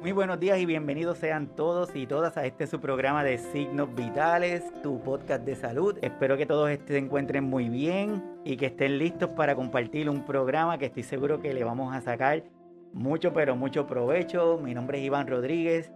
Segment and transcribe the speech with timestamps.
[0.00, 3.94] Muy buenos días y bienvenidos sean todos y todas a este su programa de Signos
[3.94, 5.98] Vitales, tu podcast de salud.
[6.02, 10.76] Espero que todos se encuentren muy bien y que estén listos para compartir un programa
[10.76, 12.44] que estoy seguro que le vamos a sacar
[12.92, 14.58] mucho pero mucho provecho.
[14.62, 15.90] Mi nombre es Iván Rodríguez,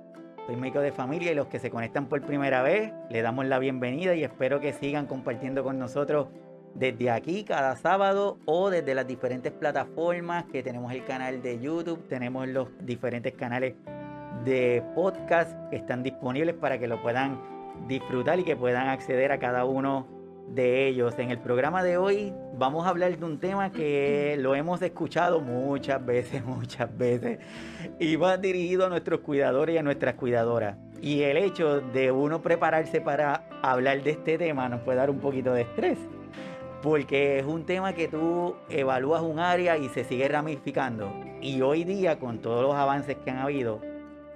[0.46, 3.58] soy médico de familia y los que se conectan por primera vez, le damos la
[3.58, 6.28] bienvenida y espero que sigan compartiendo con nosotros
[6.74, 12.06] desde aquí cada sábado o desde las diferentes plataformas que tenemos el canal de YouTube,
[12.08, 13.74] tenemos los diferentes canales
[14.44, 17.40] de podcast que están disponibles para que lo puedan
[17.86, 20.06] disfrutar y que puedan acceder a cada uno
[20.48, 21.14] de ellos.
[21.18, 25.40] En el programa de hoy vamos a hablar de un tema que lo hemos escuchado
[25.40, 27.38] muchas veces, muchas veces,
[27.98, 30.76] y va dirigido a nuestros cuidadores y a nuestras cuidadoras.
[31.02, 35.18] Y el hecho de uno prepararse para hablar de este tema nos puede dar un
[35.18, 35.98] poquito de estrés
[36.82, 41.12] porque es un tema que tú evalúas un área y se sigue ramificando.
[41.40, 43.80] Y hoy día, con todos los avances que han habido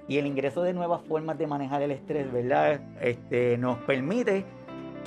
[0.07, 2.79] y el ingreso de nuevas formas de manejar el estrés, ¿verdad?
[3.01, 4.45] Este, nos permite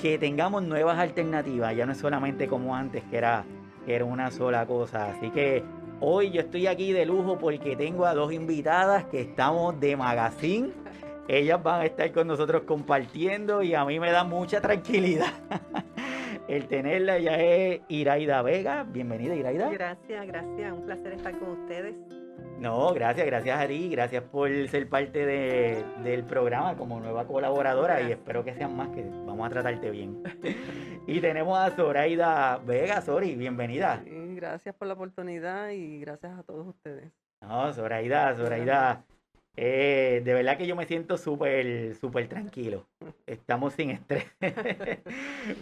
[0.01, 1.75] que tengamos nuevas alternativas.
[1.75, 3.45] Ya no es solamente como antes, que era,
[3.85, 5.11] que era una sola cosa.
[5.11, 5.63] Así que
[6.01, 10.71] hoy yo estoy aquí de lujo porque tengo a dos invitadas que estamos de magazine.
[11.29, 15.31] Ellas van a estar con nosotros compartiendo y a mí me da mucha tranquilidad
[16.49, 18.83] el tenerla ya es Iraida Vega.
[18.83, 19.69] Bienvenida, Iraida.
[19.69, 20.73] Gracias, gracias.
[20.73, 21.95] Un placer estar con ustedes.
[22.59, 23.89] No, gracias, gracias a ti.
[23.89, 29.03] Gracias por ser parte del programa como nueva colaboradora y espero que sean más, que
[29.03, 30.23] vamos a tratarte bien.
[31.07, 33.01] y tenemos a Zoraida Vega.
[33.01, 34.01] Sori, bienvenida.
[34.05, 37.11] gracias por la oportunidad y gracias a todos ustedes.
[37.41, 39.05] No, Zoraida, Zoraida.
[39.55, 42.87] Eh, de verdad que yo me siento súper, súper tranquilo.
[43.25, 44.25] Estamos sin estrés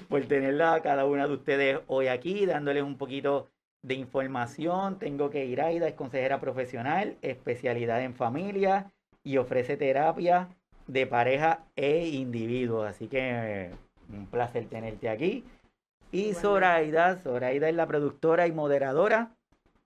[0.09, 3.49] por tenerla a cada una de ustedes hoy aquí, dándoles un poquito
[3.81, 4.99] de información.
[4.99, 8.91] Tengo que ir Aida, es consejera profesional, especialidad en familia
[9.23, 10.49] y ofrece terapia
[10.87, 12.83] de pareja e individuo.
[12.83, 13.71] Así que
[14.09, 15.43] un placer tenerte aquí.
[16.11, 19.36] Y Zoraida, Zoraida es la productora y moderadora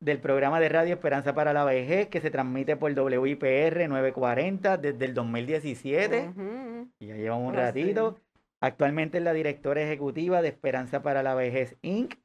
[0.01, 5.05] del programa de radio Esperanza para la Vejez que se transmite por WIPR 940 desde
[5.05, 6.33] el 2017.
[6.99, 8.17] Y ya llevamos un ratito.
[8.59, 12.15] Actualmente es la directora ejecutiva de Esperanza para la Vejez Inc.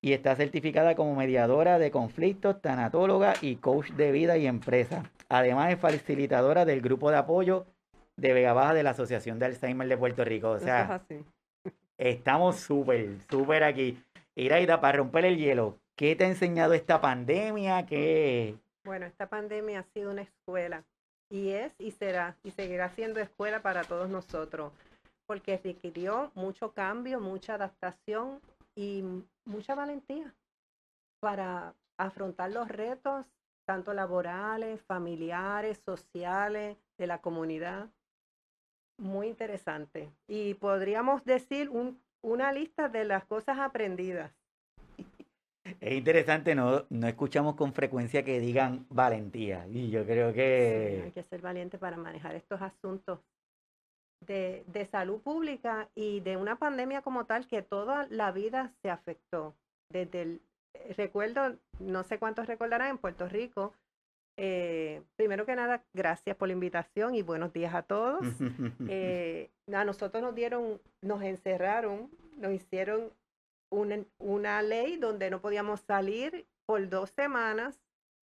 [0.00, 5.10] y está certificada como mediadora de conflictos, tanatóloga y coach de vida y empresa.
[5.28, 7.66] Además es facilitadora del grupo de apoyo
[8.16, 10.50] de Vega Baja de la Asociación de Alzheimer de Puerto Rico.
[10.50, 11.02] O sea,
[11.98, 13.98] estamos súper, súper aquí.
[14.36, 17.86] Iraida, para romper el hielo, ¿Qué te ha enseñado esta pandemia?
[17.86, 18.54] ¿Qué...
[18.84, 20.84] Bueno, esta pandemia ha sido una escuela
[21.30, 24.72] y es y será y seguirá siendo escuela para todos nosotros
[25.26, 28.40] porque requirió mucho cambio, mucha adaptación
[28.76, 29.02] y
[29.44, 30.34] mucha valentía
[31.18, 33.24] para afrontar los retos
[33.64, 37.88] tanto laborales, familiares, sociales, de la comunidad.
[38.98, 40.12] Muy interesante.
[40.28, 41.70] Y podríamos decir
[42.22, 44.30] una lista de las cosas aprendidas.
[45.80, 49.66] Es interesante, no, no escuchamos con frecuencia que digan valentía.
[49.68, 51.02] Y yo creo que...
[51.04, 53.20] hay que ser valiente para manejar estos asuntos
[54.26, 58.90] de, de, salud pública y de una pandemia como tal que toda la vida se
[58.90, 59.54] afectó.
[59.90, 60.40] Desde el,
[60.74, 63.72] eh, recuerdo, no sé cuántos recordarán, en Puerto Rico,
[64.38, 68.20] eh, primero que nada, gracias por la invitación y buenos días a todos.
[68.88, 73.10] Eh, a nosotros nos dieron, nos encerraron, nos hicieron
[73.70, 77.80] una, ley donde no podíamos salir por dos semanas,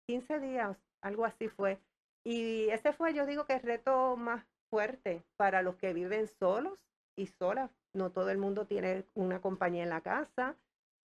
[0.07, 1.79] 15 días, algo así fue.
[2.25, 6.79] Y ese fue, yo digo que el reto más fuerte para los que viven solos
[7.17, 7.71] y solas.
[7.93, 10.55] No todo el mundo tiene una compañía en la casa.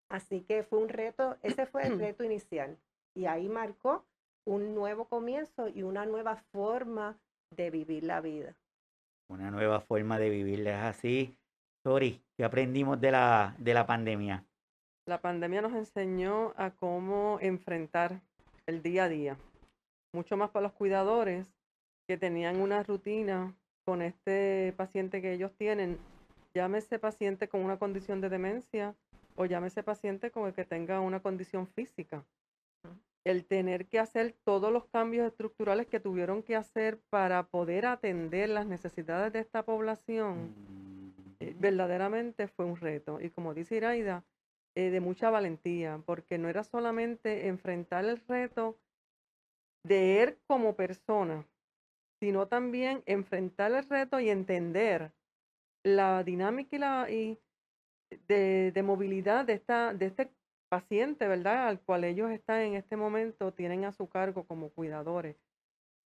[0.09, 2.77] Así que fue un reto, ese fue el reto inicial.
[3.15, 4.05] Y ahí marcó
[4.45, 7.19] un nuevo comienzo y una nueva forma
[7.55, 8.55] de vivir la vida.
[9.29, 10.71] Una nueva forma de vivirla.
[10.71, 11.37] Es así.
[11.83, 14.43] Sorry, ¿qué aprendimos de la, de la pandemia?
[15.05, 18.19] La pandemia nos enseñó a cómo enfrentar
[18.67, 19.37] el día a día.
[20.13, 21.47] Mucho más para los cuidadores
[22.07, 23.55] que tenían una rutina
[23.85, 25.97] con este paciente que ellos tienen.
[26.53, 28.93] Llámese paciente con una condición de demencia
[29.35, 32.25] o llámese paciente con el que tenga una condición física.
[33.23, 38.49] El tener que hacer todos los cambios estructurales que tuvieron que hacer para poder atender
[38.49, 40.78] las necesidades de esta población mm.
[41.59, 43.19] Verdaderamente fue un reto.
[43.21, 44.23] Y como dice Iraida,
[44.75, 48.77] eh, de mucha valentía, porque no era solamente enfrentar el reto
[49.83, 51.45] de él como persona,
[52.19, 55.11] sino también enfrentar el reto y entender
[55.83, 57.39] la dinámica y la y
[58.27, 60.31] de, de, movilidad de esta de este
[60.69, 61.67] paciente, ¿verdad?
[61.67, 65.35] Al cual ellos están en este momento tienen a su cargo como cuidadores.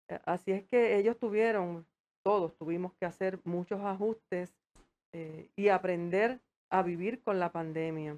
[0.10, 1.88] Eh, Así es que ellos tuvieron,
[2.24, 4.61] todos tuvimos que hacer muchos ajustes
[5.14, 8.18] eh, y aprender a vivir con la pandemia,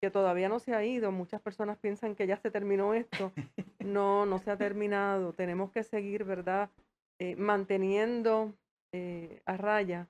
[0.00, 1.10] que todavía no se ha ido.
[1.12, 3.32] Muchas personas piensan que ya se terminó esto.
[3.80, 5.32] No, no se ha terminado.
[5.32, 6.70] Tenemos que seguir, ¿verdad?
[7.18, 8.54] Eh, manteniendo
[8.92, 10.08] eh, a raya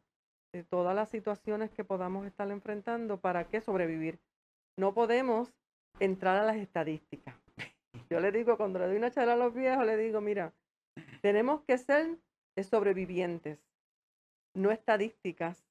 [0.52, 4.18] eh, todas las situaciones que podamos estar enfrentando para que sobrevivir.
[4.76, 5.52] No podemos
[6.00, 7.34] entrar a las estadísticas.
[8.10, 10.52] Yo le digo, cuando le doy una charla a los viejos, le digo, mira,
[11.22, 12.18] tenemos que ser
[12.62, 13.58] sobrevivientes,
[14.54, 15.67] no estadísticas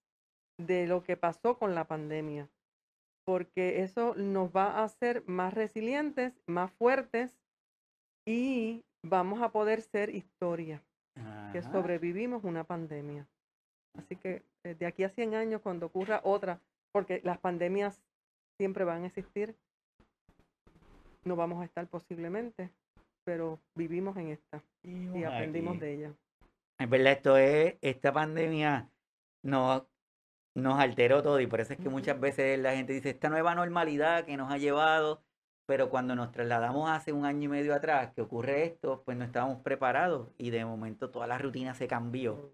[0.58, 2.50] de lo que pasó con la pandemia,
[3.26, 7.38] porque eso nos va a hacer más resilientes, más fuertes
[8.26, 10.82] y vamos a poder ser historia,
[11.52, 13.28] que sobrevivimos una pandemia.
[13.98, 16.60] Así que eh, de aquí a 100 años, cuando ocurra otra,
[16.92, 18.02] porque las pandemias
[18.58, 19.56] siempre van a existir,
[21.24, 22.70] no vamos a estar posiblemente,
[23.24, 25.82] pero vivimos en esta y aprendimos Aquí.
[25.82, 26.14] de ella.
[26.80, 28.90] Es verdad, esto es, esta pandemia
[29.44, 29.84] nos,
[30.58, 33.54] nos alteró todo y por eso es que muchas veces la gente dice esta nueva
[33.54, 35.22] normalidad que nos ha llevado,
[35.68, 39.24] pero cuando nos trasladamos hace un año y medio atrás que ocurre esto, pues no
[39.24, 42.52] estábamos preparados y de momento toda la rutina se cambió.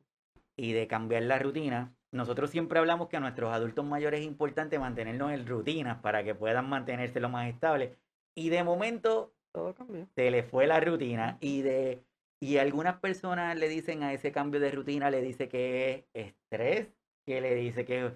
[0.56, 4.78] Y de cambiar la rutina, nosotros siempre hablamos que a nuestros adultos mayores es importante
[4.78, 7.98] mantenernos en rutinas para que puedan mantenerse lo más estable.
[8.36, 10.08] Y de momento Todo cambió.
[10.14, 12.04] se le fue la rutina y de
[12.42, 16.90] y algunas personas le dicen a ese cambio de rutina le dice que es estrés,
[17.26, 18.14] que le dice que es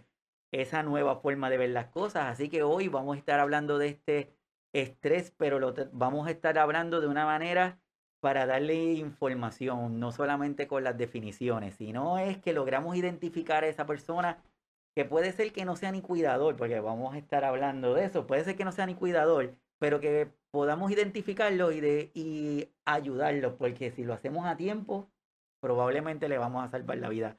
[0.51, 3.89] esa nueva forma de ver las cosas, así que hoy vamos a estar hablando de
[3.89, 4.33] este
[4.73, 7.79] estrés, pero lo vamos a estar hablando de una manera
[8.19, 13.85] para darle información, no solamente con las definiciones, sino es que logramos identificar a esa
[13.85, 14.43] persona
[14.95, 18.25] que puede ser que no sea ni cuidador, porque vamos a estar hablando de eso,
[18.25, 23.57] puede ser que no sea ni cuidador, pero que podamos identificarlo y, de, y ayudarlo,
[23.57, 25.09] porque si lo hacemos a tiempo,
[25.59, 27.37] probablemente le vamos a salvar la vida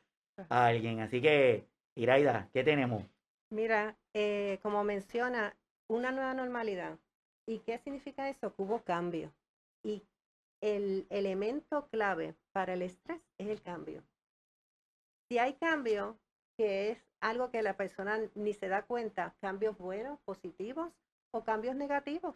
[0.49, 1.01] alguien.
[1.01, 3.05] Así que, Iraida, ¿qué tenemos?
[3.51, 5.57] Mira, eh, como menciona,
[5.89, 6.99] una nueva normalidad.
[7.47, 8.53] ¿Y qué significa eso?
[8.59, 9.33] Hubo cambio.
[9.83, 10.03] Y
[10.61, 14.03] el elemento clave para el estrés es el cambio.
[15.29, 16.19] Si hay cambio,
[16.59, 20.93] que es algo que la persona ni se da cuenta, cambios buenos, positivos
[21.33, 22.35] o cambios negativos,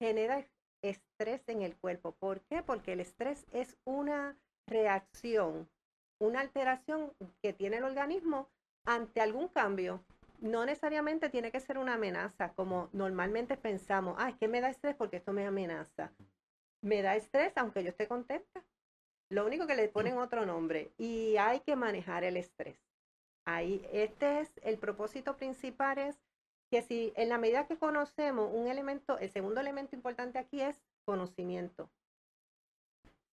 [0.00, 0.44] genera
[0.82, 2.12] estrés en el cuerpo.
[2.12, 2.62] ¿Por qué?
[2.62, 4.36] Porque el estrés es una
[4.66, 5.68] reacción,
[6.18, 7.12] una alteración
[7.42, 8.48] que tiene el organismo
[8.84, 10.04] ante algún cambio.
[10.40, 14.70] No necesariamente tiene que ser una amenaza, como normalmente pensamos, ah, es que me da
[14.70, 16.12] estrés porque esto me amenaza.
[16.80, 18.64] Me da estrés aunque yo esté contenta.
[19.30, 22.78] Lo único que le ponen otro nombre y hay que manejar el estrés.
[23.44, 26.18] Ahí, este es el propósito principal es
[26.70, 30.80] que si en la medida que conocemos un elemento, el segundo elemento importante aquí es
[31.04, 31.90] conocimiento.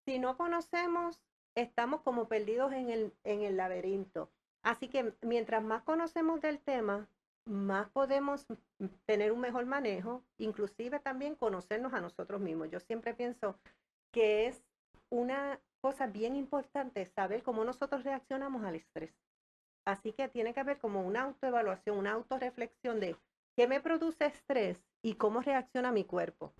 [0.05, 1.21] Si no conocemos,
[1.55, 4.29] estamos como perdidos en el, en el laberinto.
[4.61, 7.07] Así que mientras más conocemos del tema,
[7.45, 8.45] más podemos
[9.05, 12.69] tener un mejor manejo, inclusive también conocernos a nosotros mismos.
[12.69, 13.57] Yo siempre pienso
[14.11, 14.63] que es
[15.09, 19.13] una cosa bien importante saber cómo nosotros reaccionamos al estrés.
[19.85, 23.15] Así que tiene que haber como una autoevaluación, una autorreflexión de
[23.55, 26.53] qué me produce estrés y cómo reacciona mi cuerpo.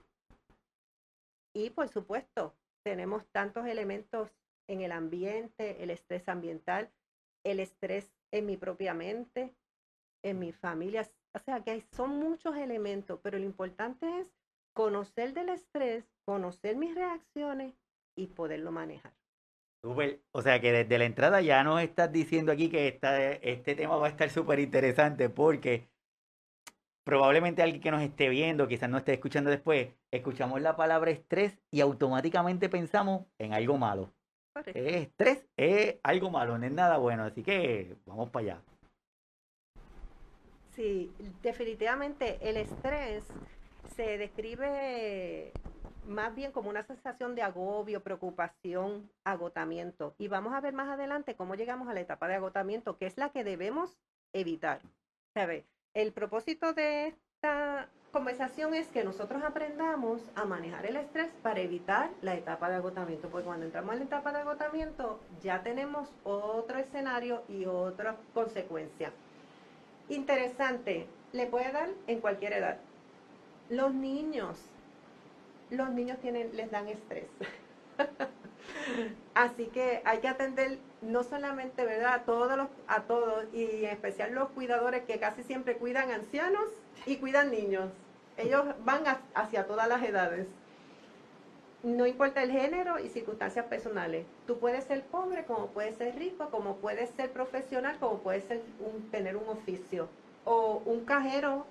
[1.53, 2.53] Y por supuesto,
[2.83, 4.29] tenemos tantos elementos
[4.67, 6.91] en el ambiente, el estrés ambiental,
[7.43, 9.55] el estrés en mi propia mente,
[10.23, 11.09] en mi familia.
[11.33, 14.27] O sea que hay, son muchos elementos, pero lo importante es
[14.73, 17.73] conocer del estrés, conocer mis reacciones
[18.15, 19.13] y poderlo manejar.
[19.83, 20.21] Súper.
[20.31, 23.97] O sea que desde la entrada ya nos estás diciendo aquí que esta, este tema
[23.97, 25.87] va a estar súper interesante porque
[27.05, 31.59] probablemente alguien que nos esté viendo, quizás no esté escuchando después, escuchamos la palabra estrés
[31.71, 34.11] y automáticamente pensamos en algo malo.
[34.67, 38.61] Eh, estrés es algo malo, no es nada bueno, así que vamos para allá.
[40.69, 43.25] Sí, definitivamente el estrés
[43.95, 45.51] se describe
[46.05, 50.15] más bien como una sensación de agobio, preocupación, agotamiento.
[50.17, 53.17] Y vamos a ver más adelante cómo llegamos a la etapa de agotamiento, que es
[53.17, 53.97] la que debemos
[54.33, 54.81] evitar.
[55.33, 55.65] ¿Sabe?
[55.93, 62.09] El propósito de esta conversación es que nosotros aprendamos a manejar el estrés para evitar
[62.23, 66.79] la etapa de agotamiento, porque cuando entramos en la etapa de agotamiento ya tenemos otro
[66.79, 69.11] escenario y otra consecuencia.
[70.09, 72.77] Interesante, le puede dar en cualquier edad.
[73.69, 74.57] Los niños,
[75.69, 77.27] los niños tienen, les dan estrés.
[79.35, 82.13] Así que hay que atender no solamente, ¿verdad?
[82.15, 86.69] A todos los, a todos, y en especial los cuidadores que casi siempre cuidan ancianos
[87.05, 87.89] y cuidan niños.
[88.37, 90.47] Ellos van hacia todas las edades.
[91.83, 94.25] no importa el género y circunstancias personales.
[94.47, 98.61] Tú puedes ser pobre, como puedes ser rico, como puedes ser profesional, como puedes ser
[99.11, 100.09] tener un oficio.
[100.45, 101.65] O un cajero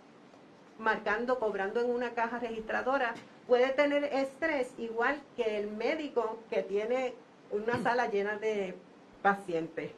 [0.79, 3.15] marcando, cobrando en una caja registradora,
[3.47, 7.15] puede tener estrés igual que el médico que tiene
[7.51, 8.75] una sala llena de
[9.23, 9.93] pacientes.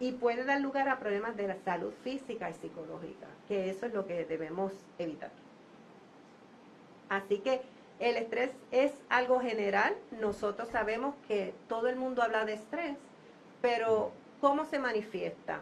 [0.00, 3.92] Y puede dar lugar a problemas de la salud física y psicológica, que eso es
[3.92, 5.30] lo que debemos evitar.
[7.08, 7.60] Así que
[8.00, 9.94] el estrés es algo general.
[10.20, 12.96] Nosotros sabemos que todo el mundo habla de estrés,
[13.60, 15.60] pero ¿cómo se manifiesta?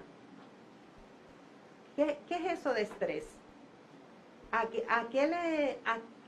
[1.96, 3.26] ¿Qué, es eso de estrés?
[4.50, 4.66] ¿A
[5.10, 5.78] qué, le,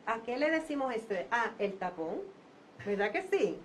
[0.07, 1.27] a, qué le decimos estrés?
[1.31, 2.21] Ah, el tapón,
[2.85, 3.59] ¿verdad que sí?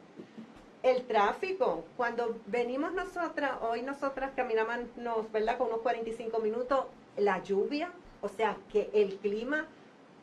[0.82, 5.58] El tráfico, cuando venimos nosotras, hoy nosotras caminamos, ¿verdad?
[5.58, 6.86] Con unos 45 minutos,
[7.18, 9.68] la lluvia, o sea, que el clima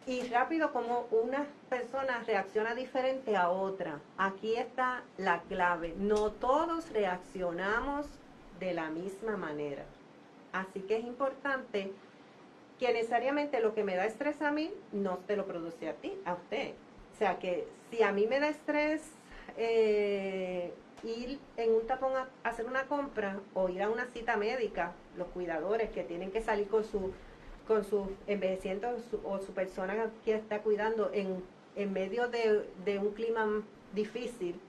[0.06, 4.00] y rápido como una persona reacciona diferente a otra.
[4.16, 5.94] Aquí está la clave.
[5.98, 8.06] No todos reaccionamos
[8.58, 9.84] de la misma manera.
[10.52, 11.92] Así que es importante
[12.78, 16.14] que necesariamente lo que me da estrés a mí no te lo produce a ti,
[16.24, 16.74] a usted.
[17.14, 19.02] O sea que si a mí me da estrés
[19.56, 20.72] eh,
[21.02, 25.28] ir en un tapón a hacer una compra o ir a una cita médica, los
[25.28, 27.12] cuidadores que tienen que salir con su
[27.66, 31.42] con su envejeciendo o su persona que está cuidando en,
[31.92, 34.60] medio de, un clima difícil,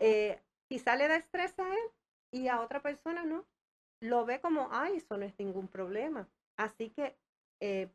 [0.00, 1.90] eh, quizá le da estrés a él
[2.32, 3.44] y a otra persona no.
[4.00, 6.28] Lo ve como, ay, eso no es ningún problema.
[6.56, 7.16] Así que
[7.60, 7.88] eh,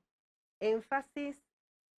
[0.59, 1.43] énfasis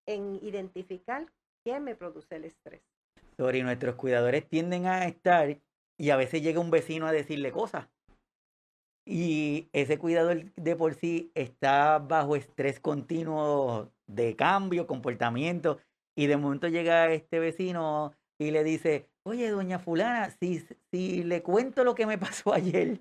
[0.06, 1.26] en identificar
[1.62, 2.91] qué me produce el estrés.
[3.36, 5.58] Sorry, nuestros cuidadores tienden a estar
[5.98, 7.88] y a veces llega un vecino a decirle cosas.
[9.04, 15.78] Y ese cuidador de por sí está bajo estrés continuo de cambio, comportamiento,
[16.14, 21.42] y de momento llega este vecino y le dice, oye, doña fulana, si, si le
[21.42, 23.00] cuento lo que me pasó ayer,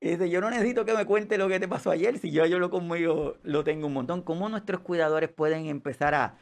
[0.00, 2.58] dice, yo no necesito que me cuente lo que te pasó ayer, si yo, yo
[2.58, 4.22] lo conmigo lo tengo un montón.
[4.22, 6.38] ¿Cómo nuestros cuidadores pueden empezar a,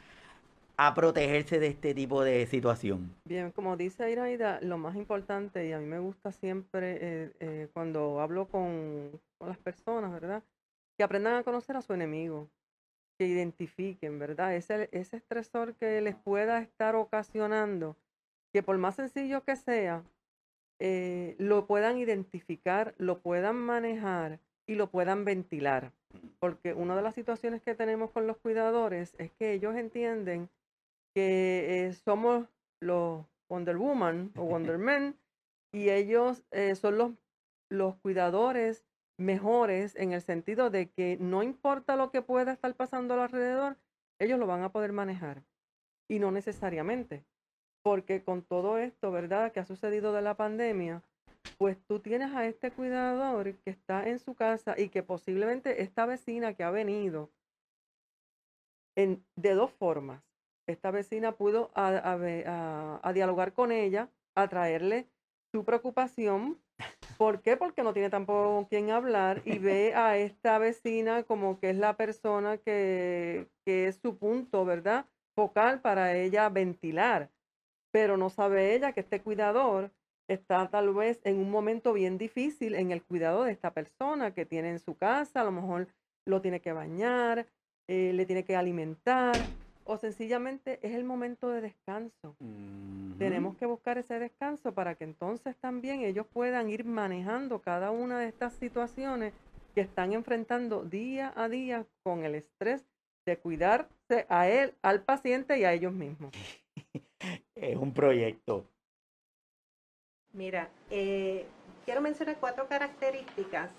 [0.77, 3.15] a protegerse de este tipo de situación?
[3.25, 7.67] Bien, como dice Iraida, lo más importante, y a mí me gusta siempre eh, eh,
[7.73, 10.41] cuando hablo con, las personas, ¿verdad?
[10.97, 12.49] Que aprendan a conocer a su enemigo,
[13.17, 14.55] que identifiquen, ¿verdad?
[14.55, 17.97] Ese, ese estresor que les pueda estar ocasionando,
[18.53, 20.03] que por más sencillo que sea,
[20.79, 25.91] eh, lo puedan identificar, lo puedan manejar y lo puedan ventilar.
[26.39, 30.49] Porque una de las situaciones que tenemos con los cuidadores es que ellos entienden
[31.13, 32.47] que eh, somos
[32.81, 35.15] los Wonder Woman o Wonder Men
[35.71, 37.11] y ellos eh, son los,
[37.69, 38.85] los cuidadores
[39.17, 43.77] mejores en el sentido de que no importa lo que pueda estar pasando alrededor,
[44.19, 45.43] ellos lo van a poder manejar.
[46.09, 47.23] Y no necesariamente,
[47.83, 51.03] porque con todo esto, ¿verdad?, que ha sucedido de la pandemia,
[51.57, 56.05] pues tú tienes a este cuidador que está en su casa y que posiblemente esta
[56.05, 57.29] vecina que ha venido
[58.95, 60.23] en, de dos formas
[60.67, 62.17] esta vecina pudo a,
[63.13, 65.07] dialogar con ella, a traerle
[65.51, 66.59] su preocupación.
[67.17, 67.57] ¿Por qué?
[67.57, 71.77] Porque no tiene tampoco con quién hablar y ve a esta vecina como que es
[71.77, 75.05] la persona que, que es su punto, ¿verdad?
[75.35, 77.29] Focal para ella ventilar.
[77.91, 79.91] Pero no sabe ella que este cuidador
[80.27, 84.45] está tal vez en un momento bien difícil en el cuidado de esta persona que
[84.45, 85.87] tiene en su casa, a lo mejor
[86.25, 87.47] lo tiene que bañar,
[87.87, 89.35] eh, le tiene que alimentar,
[89.85, 92.35] o sencillamente es el momento de descanso.
[93.17, 98.19] Tenemos que buscar ese descanso para que entonces también ellos puedan ir manejando cada una
[98.19, 99.33] de estas situaciones
[99.75, 102.85] que están enfrentando día a día con el estrés
[103.25, 106.31] de cuidarse a él, al paciente y a ellos mismos.
[107.55, 108.65] es un proyecto.
[110.33, 111.45] Mira, eh,
[111.85, 113.69] quiero mencionar cuatro características.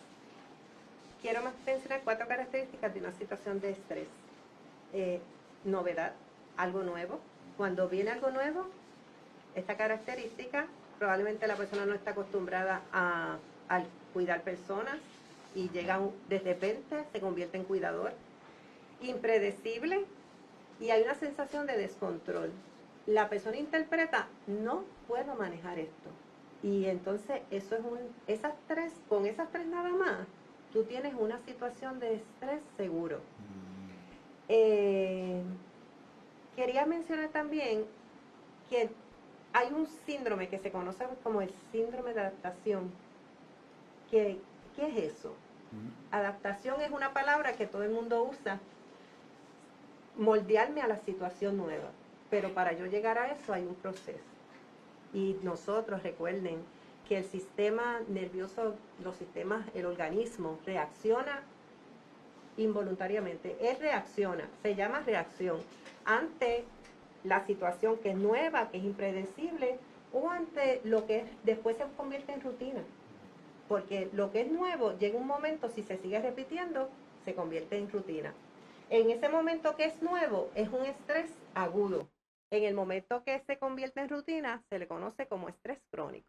[1.21, 4.09] Quiero mencionar cuatro características de una situación de estrés.
[4.93, 5.21] Eh,
[5.65, 6.13] novedad,
[6.57, 7.21] algo nuevo.
[7.57, 8.67] Cuando viene algo nuevo,
[9.55, 10.67] esta característica,
[10.99, 13.39] probablemente la persona no está acostumbrada a,
[14.13, 14.97] cuidar personas
[15.57, 18.13] y llega de repente, se convierte en cuidador.
[19.01, 20.05] Impredecible
[20.81, 22.53] y hay una sensación de descontrol.
[23.07, 26.11] La persona interpreta, no puedo manejar esto.
[26.63, 30.27] Y entonces eso es un, esas tres, con esas tres nada más,
[30.73, 33.21] tú tienes una situación de estrés seguro.
[34.49, 35.43] Eh,
[36.57, 37.85] quería mencionar también
[38.69, 38.91] que
[39.53, 42.91] hay un síndrome que se conoce como el síndrome de adaptación.
[44.11, 44.39] ¿Qué,
[44.77, 45.35] qué es eso?
[46.11, 48.61] Adaptación es una palabra que todo el mundo usa.
[50.17, 51.91] Moldearme a la situación nueva.
[52.31, 54.19] Pero para yo llegar a eso hay un proceso.
[55.13, 56.63] Y nosotros recuerden
[57.09, 61.43] que el sistema nervioso, los sistemas, el organismo reacciona
[62.57, 63.57] involuntariamente.
[63.61, 65.61] Él reacciona, se llama reacción,
[66.05, 66.65] ante
[67.25, 69.79] la situación que es nueva, que es impredecible,
[70.13, 72.83] o ante lo que después se convierte en rutina.
[73.69, 76.91] Porque lo que es nuevo llega un momento, si se sigue repitiendo,
[77.25, 78.35] se convierte en rutina.
[78.91, 82.09] En ese momento que es nuevo, es un estrés agudo.
[82.51, 86.29] En el momento que se convierte en rutina, se le conoce como estrés crónico.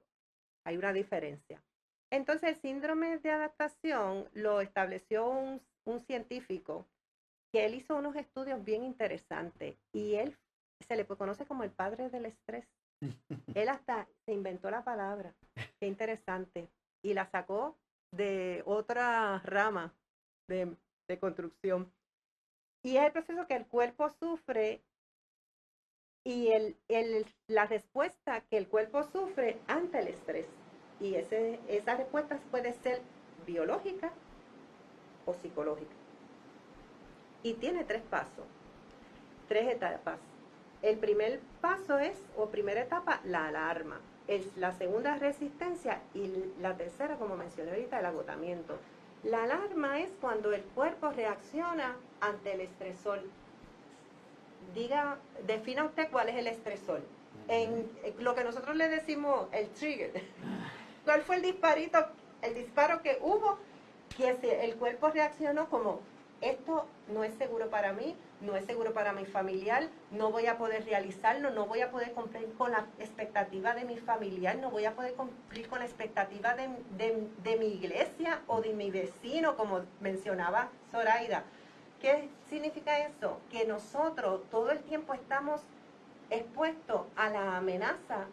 [0.64, 1.62] Hay una diferencia.
[2.10, 6.88] Entonces, el síndrome de adaptación lo estableció un, un científico
[7.52, 10.38] que él hizo unos estudios bien interesantes y él
[10.88, 12.68] se le conoce como el padre del estrés.
[13.56, 15.34] Él hasta se inventó la palabra.
[15.80, 16.70] Qué interesante.
[17.02, 17.78] Y la sacó
[18.12, 19.94] de otra rama
[20.48, 20.76] de,
[21.08, 21.92] de construcción.
[22.84, 24.82] Y es el proceso que el cuerpo sufre
[26.26, 30.48] y el, el, la respuesta que el cuerpo sufre ante el estrés.
[31.00, 33.02] Y ese, esa respuesta puede ser
[33.46, 34.12] biológica
[35.26, 35.96] o psicológica.
[37.44, 38.46] Y tiene tres pasos,
[39.48, 40.20] tres etapas.
[40.82, 44.00] El primer paso es, o primera etapa, la alarma.
[44.28, 48.78] Es la segunda resistencia y la tercera, como mencioné ahorita, el agotamiento.
[49.24, 53.22] La alarma es cuando el cuerpo reacciona ante el estresor.
[54.74, 57.02] Diga, defina usted cuál es el estresor.
[57.48, 57.88] En
[58.20, 60.12] lo que nosotros le decimos el trigger.
[61.04, 62.00] ¿Cuál fue el disparito,
[62.42, 63.58] el disparo que hubo?
[64.18, 66.00] Que el cuerpo reaccionó como
[66.42, 70.58] esto no es seguro para mí, no es seguro para mi familiar, no voy a
[70.58, 74.86] poder realizarlo, no voy a poder cumplir con la expectativa de mi familiar, no voy
[74.86, 76.70] a poder cumplir con la expectativa de,
[77.44, 81.44] de mi iglesia o de mi vecino, como mencionaba Zoraida.
[82.02, 83.40] ¿Qué significa eso?
[83.50, 85.62] Que nosotros todo el tiempo estamos
[86.30, 88.26] expuestos a la amenaza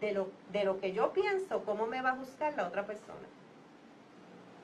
[0.00, 3.26] de lo, de lo que yo pienso, cómo me va a juzgar la otra persona.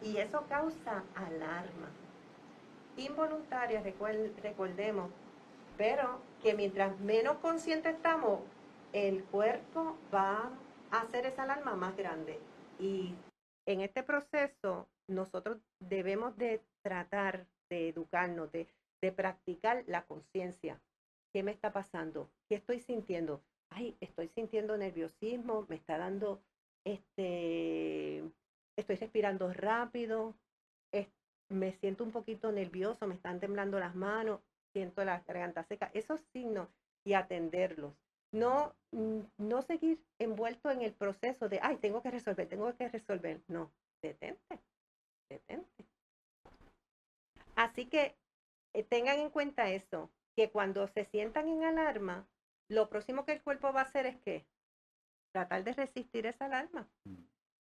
[0.02, 1.90] Y eso causa alarma
[2.96, 5.10] involuntaria, recordemos,
[5.76, 8.40] pero que mientras menos consciente estamos,
[8.92, 10.50] el cuerpo va
[10.90, 12.38] a hacer esa alarma más grande.
[12.78, 13.14] Y
[13.66, 18.66] en este proceso nosotros debemos de tratar de educarnos, de,
[19.02, 20.80] de practicar la conciencia.
[21.32, 22.30] ¿Qué me está pasando?
[22.48, 23.42] ¿Qué estoy sintiendo?
[23.70, 26.40] Ay, estoy sintiendo nerviosismo, me está dando,
[26.84, 28.22] este,
[28.76, 30.34] estoy respirando rápido,
[31.48, 34.40] me siento un poquito nervioso, me están temblando las manos,
[34.72, 36.68] siento la garganta seca, esos signos
[37.04, 37.94] y atenderlos.
[38.32, 42.88] No, mm, no seguir envuelto en el proceso de, ay, tengo que resolver, tengo que
[42.88, 43.40] resolver.
[43.48, 43.70] No,
[44.02, 44.60] detente,
[45.28, 45.84] detente.
[47.54, 48.14] Así que
[48.74, 52.26] eh, tengan en cuenta eso, que cuando se sientan en alarma,
[52.68, 54.44] lo próximo que el cuerpo va a hacer es que
[55.32, 56.88] tratar de resistir esa alarma.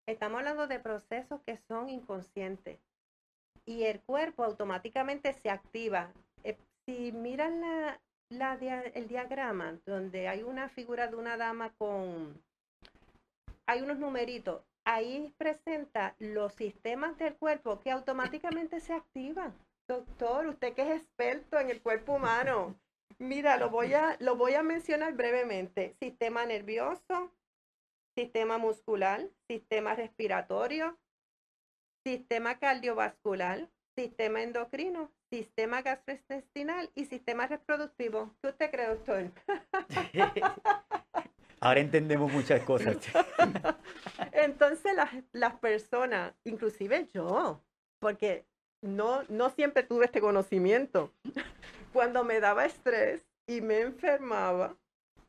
[0.06, 2.78] Estamos hablando de procesos que son inconscientes
[3.64, 6.12] y el cuerpo automáticamente se activa.
[6.42, 8.54] Eh, si miran la, la,
[8.94, 12.38] el diagrama donde hay una figura de una dama con,
[13.66, 19.54] hay unos numeritos, ahí presenta los sistemas del cuerpo que automáticamente se activan.
[19.88, 22.74] Doctor, usted que es experto en el cuerpo humano,
[23.18, 25.94] mira, lo voy a, lo voy a mencionar brevemente.
[25.98, 27.30] Sistema nervioso,
[28.16, 30.98] sistema muscular, sistema respiratorio,
[32.04, 38.34] sistema cardiovascular, sistema endocrino, sistema gastrointestinal y sistema reproductivo.
[38.40, 39.30] ¿Qué usted cree, doctor?
[41.60, 42.98] Ahora entendemos muchas cosas.
[44.32, 47.62] Entonces las, las personas, inclusive yo,
[48.00, 48.44] porque
[48.82, 51.10] no, no siempre tuve este conocimiento,
[51.92, 54.76] cuando me daba estrés y me enfermaba,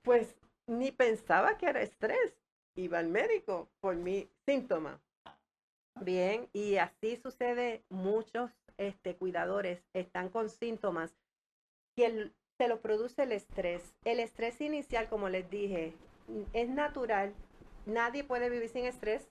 [0.02, 0.36] pues
[0.67, 2.34] ni pensaba que era estrés.
[2.75, 5.01] Iba al médico por mi síntoma.
[6.01, 11.15] Bien, y así sucede, muchos este, cuidadores están con síntomas
[11.95, 13.95] que se lo produce el estrés.
[14.03, 15.93] El estrés inicial, como les dije,
[16.53, 17.33] es natural.
[17.85, 19.27] Nadie puede vivir sin estrés.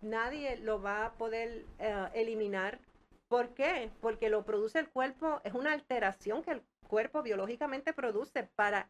[0.00, 2.78] Nadie lo va a poder eh, eliminar.
[3.28, 3.90] ¿Por qué?
[4.00, 8.88] Porque lo produce el cuerpo, es una alteración que el cuerpo biológicamente produce para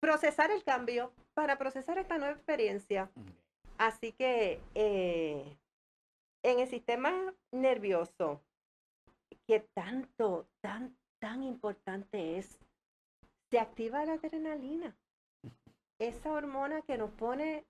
[0.00, 3.12] procesar el cambio, para procesar esta nueva experiencia.
[3.78, 5.56] Así que eh,
[6.42, 8.42] en el sistema nervioso,
[9.46, 12.58] que tanto, tan, tan importante es,
[13.52, 14.96] se activa la adrenalina,
[16.00, 17.64] esa hormona que nos pone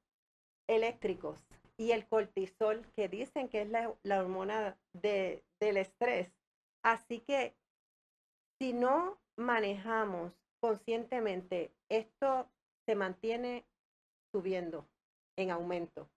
[0.66, 1.38] eléctricos
[1.76, 6.32] y el cortisol, que dicen que es la, la hormona de, del estrés.
[6.82, 7.54] Así que
[8.58, 12.48] si no manejamos conscientemente, esto
[12.88, 13.66] se mantiene
[14.32, 14.88] subiendo,
[15.36, 16.08] en aumento.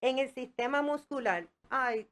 [0.00, 2.08] En el sistema muscular, ay,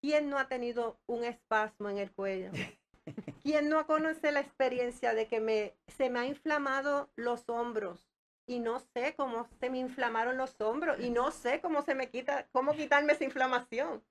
[0.00, 2.52] ¿quién no ha tenido un espasmo en el cuello?
[3.42, 8.08] ¿Quién no conoce la experiencia de que me, se me ha inflamado los hombros
[8.46, 12.08] y no sé cómo se me inflamaron los hombros y no sé cómo se me
[12.08, 14.04] quita, cómo quitarme esa inflamación?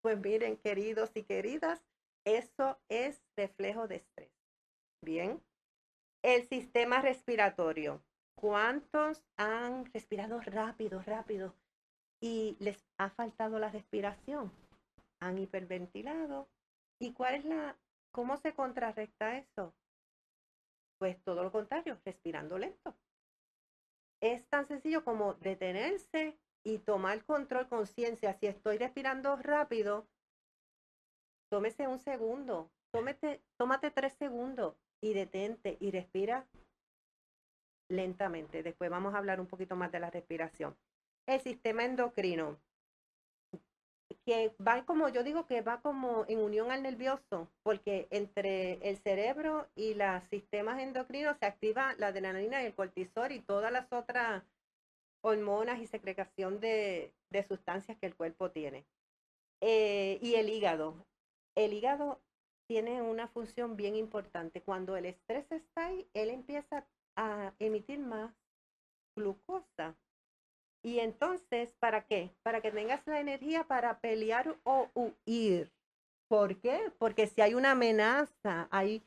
[0.00, 1.84] Pues miren, queridos y queridas,
[2.24, 4.32] eso es reflejo de estrés.
[5.02, 5.42] Bien.
[6.24, 8.02] El sistema respiratorio.
[8.34, 11.54] ¿Cuántos han respirado rápido, rápido
[12.18, 14.50] y les ha faltado la respiración?
[15.20, 16.48] Han hiperventilado.
[16.98, 17.76] ¿Y cuál es la
[18.10, 19.74] cómo se contrarresta eso?
[20.96, 22.94] Pues todo lo contrario, respirando lento.
[24.22, 28.32] Es tan sencillo como detenerse y tomar control, conciencia.
[28.32, 30.06] Si estoy respirando rápido,
[31.50, 36.46] tómese un segundo, tómate, tómate tres segundos y detente y respira
[37.90, 38.62] lentamente.
[38.62, 40.74] Después vamos a hablar un poquito más de la respiración.
[41.26, 42.58] El sistema endocrino,
[44.24, 48.96] que va como, yo digo que va como en unión al nervioso, porque entre el
[48.96, 53.92] cerebro y los sistemas endocrinos se activa la adrenalina y el cortisol y todas las
[53.92, 54.42] otras
[55.20, 57.12] hormonas y secreción de,
[57.46, 58.86] sustancias que el cuerpo tiene.
[59.60, 60.94] Eh, y el hígado
[61.54, 62.20] el hígado
[62.66, 64.62] tiene una función bien importante.
[64.62, 68.34] Cuando el estrés está ahí, él empieza a emitir más
[69.16, 69.96] glucosa.
[70.82, 72.34] Y entonces, ¿para qué?
[72.42, 75.72] Para que tengas la energía para pelear o huir.
[76.28, 76.92] ¿Por qué?
[76.98, 79.02] Porque si hay una amenaza, hay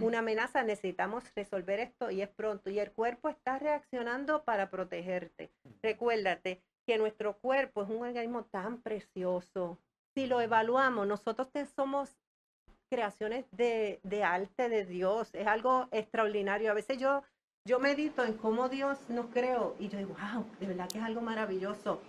[0.00, 2.70] una amenaza, necesitamos resolver esto y es pronto.
[2.70, 5.50] Y el cuerpo está reaccionando para protegerte.
[5.82, 9.80] Recuérdate que nuestro cuerpo es un organismo tan precioso,
[10.16, 12.16] si lo evaluamos, nosotros somos
[12.88, 16.70] creaciones de, arte de Dios, es algo extraordinario.
[16.70, 17.22] A veces yo,
[17.64, 21.04] yo medito en cómo Dios nos creó y yo digo, wow, de verdad que es
[21.04, 22.00] algo maravilloso.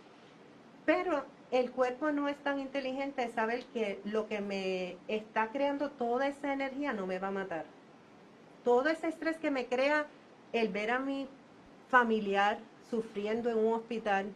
[0.86, 5.90] Pero el cuerpo no es tan inteligente de saber que lo que me está creando
[5.90, 7.66] toda esa energía no me va a matar.
[8.64, 10.08] Todo ese estrés que me crea
[10.54, 11.28] el ver a mi
[11.90, 12.60] familiar
[12.90, 14.34] sufriendo en un hospital,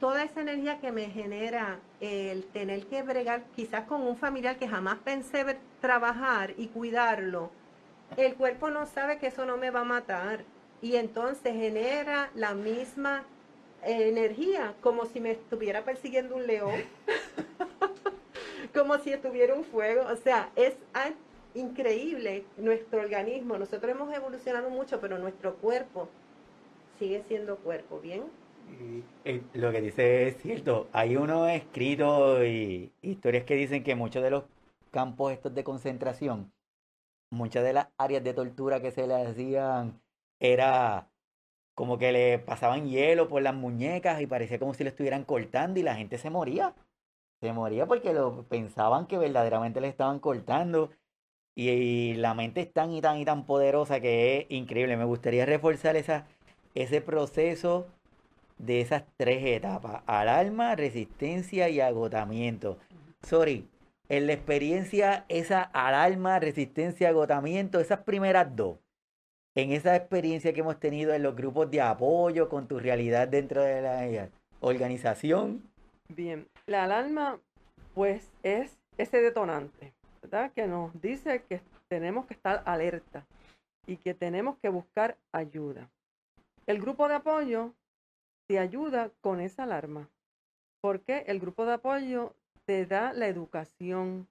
[0.00, 4.68] toda esa energía que me genera el tener que bregar quizás con un familiar que
[4.68, 7.50] jamás pensé ver, trabajar y cuidarlo,
[8.16, 10.44] el cuerpo no sabe que eso no me va a matar.
[10.80, 13.24] Y entonces genera la misma
[13.82, 16.80] eh, energía como si me estuviera persiguiendo un león,
[18.74, 20.74] como si estuviera un fuego, o sea, es
[21.54, 26.08] increíble nuestro organismo, nosotros hemos evolucionado mucho, pero nuestro cuerpo
[26.98, 28.24] sigue siendo cuerpo, ¿bien?
[29.24, 30.88] Eh, lo que dice es cierto.
[30.92, 34.44] Hay unos escritos y historias que dicen que muchos de los
[34.90, 36.52] campos estos de concentración,
[37.30, 40.00] muchas de las áreas de tortura que se le hacían
[40.40, 41.08] era
[41.74, 45.78] como que le pasaban hielo por las muñecas y parecía como si le estuvieran cortando
[45.78, 46.74] y la gente se moría.
[47.40, 50.90] Se moría porque lo pensaban que verdaderamente le estaban cortando.
[51.54, 54.96] Y, y la mente es tan y tan y tan poderosa que es increíble.
[54.96, 56.26] Me gustaría reforzar esa,
[56.74, 57.86] ese proceso
[58.58, 62.78] de esas tres etapas, alarma, resistencia y agotamiento.
[63.22, 63.68] Sorry,
[64.08, 68.78] en la experiencia, esa alarma, resistencia, agotamiento, esas primeras dos,
[69.54, 73.62] en esa experiencia que hemos tenido en los grupos de apoyo con tu realidad dentro
[73.62, 74.28] de la
[74.60, 75.62] organización.
[76.08, 77.40] Bien, la alarma
[77.94, 79.92] pues es ese detonante,
[80.22, 80.52] ¿verdad?
[80.52, 83.26] Que nos dice que tenemos que estar alerta
[83.86, 85.88] y que tenemos que buscar ayuda.
[86.66, 87.72] El grupo de apoyo
[88.48, 90.08] te ayuda con esa alarma.
[90.80, 92.34] Porque el grupo de apoyo
[92.64, 94.26] te da la educación.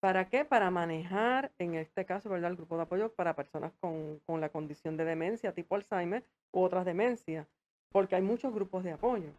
[0.00, 0.44] ¿Para qué?
[0.44, 2.50] Para manejar, en este caso, ¿verdad?
[2.50, 6.62] El grupo de apoyo para personas con, con la condición de demencia tipo Alzheimer u
[6.62, 7.46] otras demencias.
[7.92, 9.30] Porque hay muchos grupos de apoyo.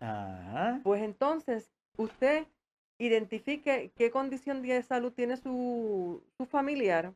[0.83, 2.45] Pues entonces, usted
[2.97, 7.13] identifique qué condición de salud tiene su, su familiar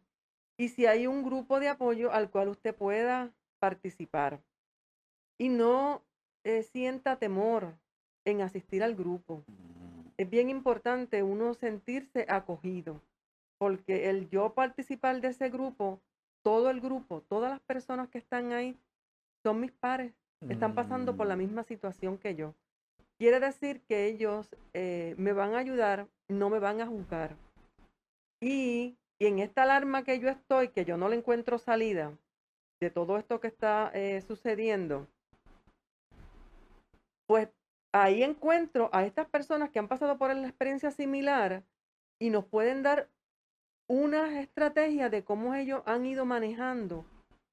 [0.58, 4.40] y si hay un grupo de apoyo al cual usted pueda participar.
[5.38, 6.02] Y no
[6.46, 7.74] eh, sienta temor
[8.24, 9.44] en asistir al grupo.
[9.48, 10.10] Mm.
[10.18, 13.02] Es bien importante uno sentirse acogido,
[13.58, 16.00] porque el yo participar de ese grupo,
[16.44, 18.78] todo el grupo, todas las personas que están ahí
[19.44, 20.14] son mis pares,
[20.48, 21.40] están pasando por la mm.
[21.40, 22.54] misma situación que yo.
[23.18, 27.36] Quiere decir que ellos eh, me van a ayudar, no me van a juzgar.
[28.42, 32.12] Y, en esta alarma que yo estoy, que yo no le encuentro salida
[32.82, 35.08] de todo esto que está eh, sucediendo,
[37.28, 37.50] pues
[37.94, 41.64] ahí encuentro a estas personas que han pasado por una experiencia similar
[42.20, 43.10] y nos pueden dar
[43.88, 47.06] unas estrategias de cómo ellos han ido manejando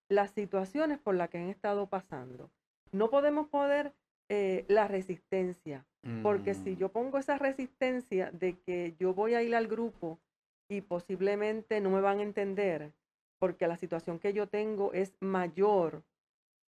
[0.08, 2.50] las situaciones por las que han estado pasando.
[2.90, 3.92] No podemos poder
[4.28, 5.84] eh, la resistencia,
[6.22, 6.76] porque si Mm.
[6.76, 10.18] yo pongo esa resistencia de que yo voy a ir al grupo
[10.70, 12.92] y posiblemente no me van a entender,
[13.38, 16.02] porque la situación que yo tengo es mayor.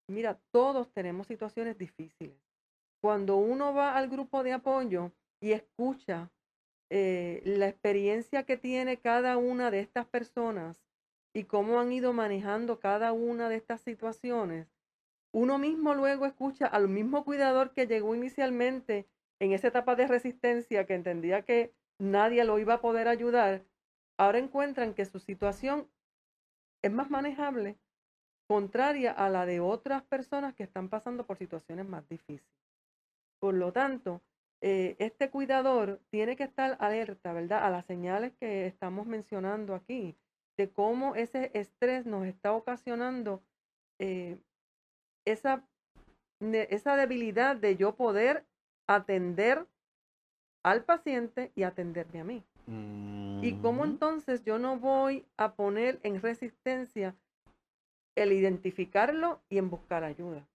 [0.09, 2.42] Mira, todos tenemos situaciones difíciles.
[3.03, 5.11] Cuando uno va al grupo de apoyo
[5.41, 6.31] y escucha
[6.89, 10.81] eh, la experiencia que tiene cada una de estas personas
[11.33, 14.69] y cómo han ido manejando cada una de estas situaciones,
[15.33, 19.05] uno mismo luego escucha al mismo cuidador que llegó inicialmente
[19.41, 23.65] en esa etapa de resistencia que entendía que nadie lo iba a poder ayudar,
[24.17, 25.89] ahora encuentran que su situación
[26.81, 27.77] es más manejable,
[28.47, 32.62] contraria a la de otras personas que están pasando por situaciones más difíciles.
[33.43, 34.21] Por lo tanto,
[34.61, 37.65] eh, este cuidador tiene que estar alerta, ¿verdad?
[37.65, 40.15] A las señales que estamos mencionando aquí,
[40.55, 43.43] de cómo ese estrés nos está ocasionando
[43.99, 44.37] eh,
[45.25, 45.61] esa,
[46.39, 48.45] esa debilidad de yo poder
[48.87, 49.67] atender
[50.63, 52.43] al paciente y atenderme a mí.
[53.41, 53.91] Y cómo Ujú.
[53.91, 57.13] entonces yo no voy a poner en resistencia
[58.15, 60.47] el identificarlo y en buscar ayuda.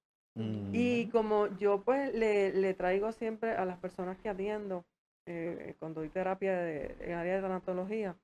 [0.73, 1.13] Y Ujú.
[1.13, 4.85] como yo pues le, le traigo siempre a las personas que atiendo,
[5.27, 8.17] eh, cuando doy terapia de- en área de tanatología,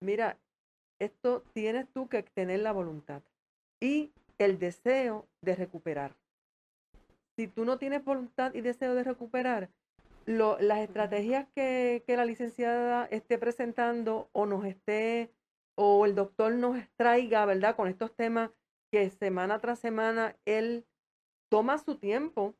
[0.00, 0.38] mira,
[0.98, 3.22] esto tienes tú que tener la voluntad
[3.80, 6.14] y el deseo de recuperar.
[7.36, 9.68] Si tú no tienes voluntad y deseo de recuperar,
[10.26, 15.30] lo- las estrategias que, que la licenciada esté presentando o nos esté,
[15.76, 17.76] o el doctor nos traiga, ¿verdad?
[17.76, 18.50] Con estos temas
[18.94, 20.84] que semana tras semana él
[21.50, 22.54] toma su tiempo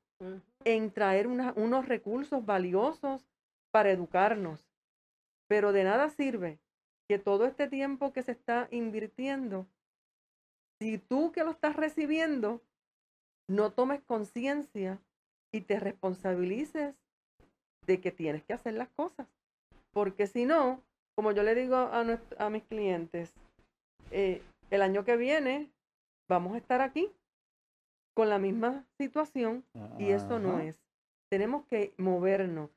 [0.64, 3.24] en traer una- unos recursos valiosos
[3.70, 4.66] para educarnos.
[5.46, 6.58] Pero de nada sirve
[7.08, 9.68] que todo este tiempo que se está invirtiendo,
[10.80, 12.60] si tú que lo estás recibiendo,
[13.48, 14.98] no tomes conciencia
[15.52, 16.96] y te responsabilices
[17.86, 19.28] de que tienes que hacer las cosas.
[19.92, 20.82] Porque si no,
[21.14, 23.32] como yo le digo a mis clientes,
[24.10, 25.70] eh, el año que viene
[26.28, 27.10] vamos a estar aquí
[28.14, 29.64] con la misma situación
[29.98, 30.64] y eso no Ajá.
[30.64, 30.78] es.
[31.30, 32.70] Tenemos que movernos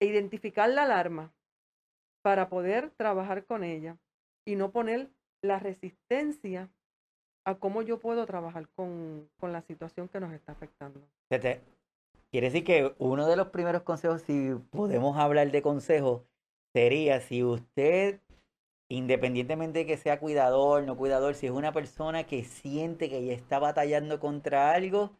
[0.00, 1.32] e identificar la alarma
[2.22, 3.96] para poder trabajar con ella
[4.44, 5.10] y no poner
[5.42, 6.68] la resistencia
[7.44, 11.00] a cómo yo puedo trabajar con, con la situación que nos está afectando.
[11.28, 16.22] Quiere decir que uno de los primeros consejos, si podemos hablar de consejos,
[16.72, 18.20] sería si usted,
[18.92, 23.32] independientemente de que sea cuidador, no cuidador, si es una persona que siente que ya
[23.32, 25.12] está batallando contra algo,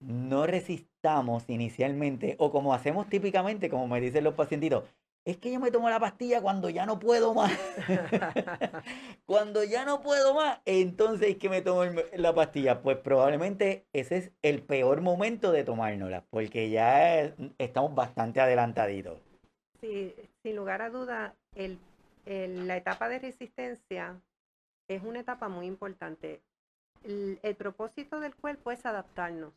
[0.00, 4.84] no resistamos inicialmente, o como hacemos típicamente, como me dicen los pacientitos,
[5.24, 7.50] es que yo me tomo la pastilla cuando ya no puedo más.
[9.26, 11.82] Cuando ya no puedo más, entonces es que me tomo
[12.14, 12.80] la pastilla.
[12.80, 19.18] Pues probablemente ese es el peor momento de tomárnosla, porque ya estamos bastante adelantaditos.
[19.80, 21.80] Sí, sin lugar a duda, el,
[22.26, 24.20] el- la etapa de resistencia
[24.88, 26.42] es una etapa muy importante.
[27.04, 29.52] El, el propósito del cuerpo es adaptarnos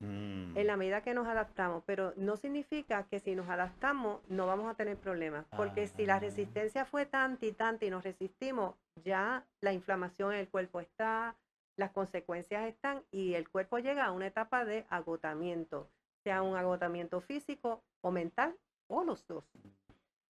[0.00, 0.58] Mm.
[0.58, 4.68] en la medida que nos adaptamos, pero no significa que si nos adaptamos no vamos
[4.68, 6.20] a tener problemas, porque si la Ah.
[6.20, 11.36] resistencia fue tanta y tanta y nos resistimos, ya la inflamación en el cuerpo está,
[11.76, 15.88] las consecuencias están y el cuerpo llega a una etapa de agotamiento,
[16.24, 18.54] sea un agotamiento físico o mental
[18.88, 19.44] o los dos.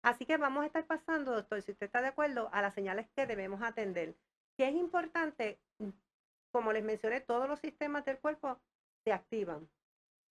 [0.04, 3.08] Así que vamos a estar pasando, doctor, si usted está de acuerdo, a las señales
[3.16, 4.14] que debemos atender.
[4.54, 5.88] Que es importante, mm,
[6.52, 8.60] como les mencioné, todos los sistemas del cuerpo
[9.02, 9.66] se activan.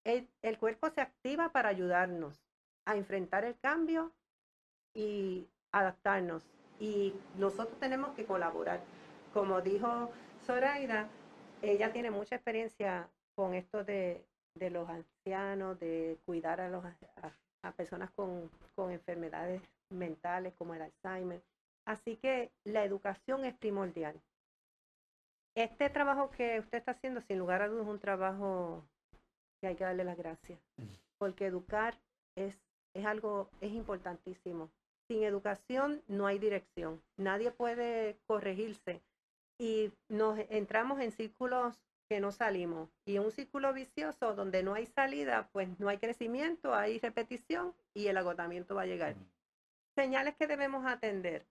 [0.05, 2.45] El, cuerpo se activa para ayudarnos
[2.85, 4.13] a enfrentar el cambio
[4.93, 6.45] y adaptarnos.
[6.79, 8.83] Y nosotros tenemos que colaborar.
[9.33, 10.11] Como dijo
[10.45, 11.09] Zoraida,
[11.63, 14.23] ella tiene mucha experiencia con esto de,
[14.55, 16.85] los ancianos, de cuidar a, los,
[17.63, 21.43] a personas con, con enfermedades mentales como el Alzheimer.
[21.85, 24.21] Así que la educación es primordial.
[25.55, 28.85] Este trabajo que usted está haciendo, sin lugar a dudas, es un trabajo
[29.61, 30.59] que hay que darle las gracias,
[31.19, 31.95] porque educar
[32.37, 32.59] es,
[32.95, 34.71] es algo, es importantísimo.
[35.09, 39.03] Sin educación no hay dirección, nadie puede corregirse
[39.59, 41.77] y nos entramos en círculos
[42.13, 46.75] que no salimos y un círculo vicioso donde no hay salida, pues no hay crecimiento,
[46.75, 49.15] hay repetición y el agotamiento va a llegar.
[49.95, 51.47] Señales que debemos atender.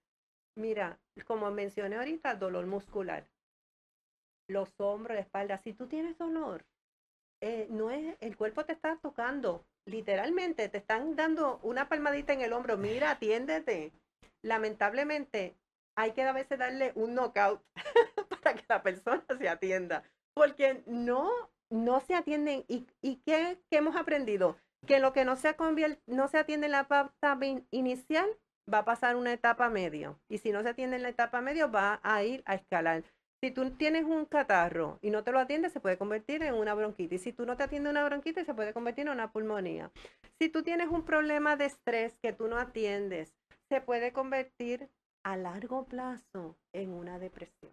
[0.55, 3.25] Mira, como mencioné ahorita, dolor muscular,
[4.47, 5.57] los hombros, la espalda.
[5.57, 6.63] Si tú tienes dolor,
[7.41, 12.41] eh, no es, el cuerpo te está tocando, literalmente, te están dando una palmadita en
[12.41, 12.77] el hombro.
[12.77, 13.93] Mira, atiéndete.
[14.43, 15.55] lamentablemente
[15.95, 17.63] hay que a veces darle un knockout
[18.29, 20.03] para que la persona se atienda,
[20.41, 21.29] porque no,
[21.69, 22.65] no se atienden.
[22.67, 24.57] ¿Y, y qué, qué hemos aprendido?
[24.87, 25.55] Que lo que no se,
[26.07, 27.37] no se atiende en la etapa
[27.69, 28.27] inicial
[28.71, 30.19] va a pasar una etapa medio.
[30.29, 33.03] Y si no se atiende en la etapa medio, va a ir a escalar.
[33.43, 36.73] Si tú tienes un catarro y no te lo atiendes, se puede convertir en una
[36.73, 37.21] bronquitis.
[37.21, 39.91] Si tú no te atiendes una bronquitis, se puede convertir en una pulmonía.
[40.39, 43.35] Si tú tienes un problema de estrés que tú no atiendes,
[43.69, 44.89] se puede convertir
[45.23, 47.71] a largo plazo en una depresión.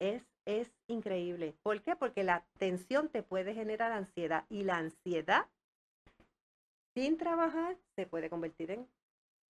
[0.00, 1.54] Es, es increíble.
[1.62, 1.96] ¿Por qué?
[1.96, 5.46] Porque la tensión te puede generar ansiedad y la ansiedad
[6.94, 8.88] sin trabajar se puede convertir en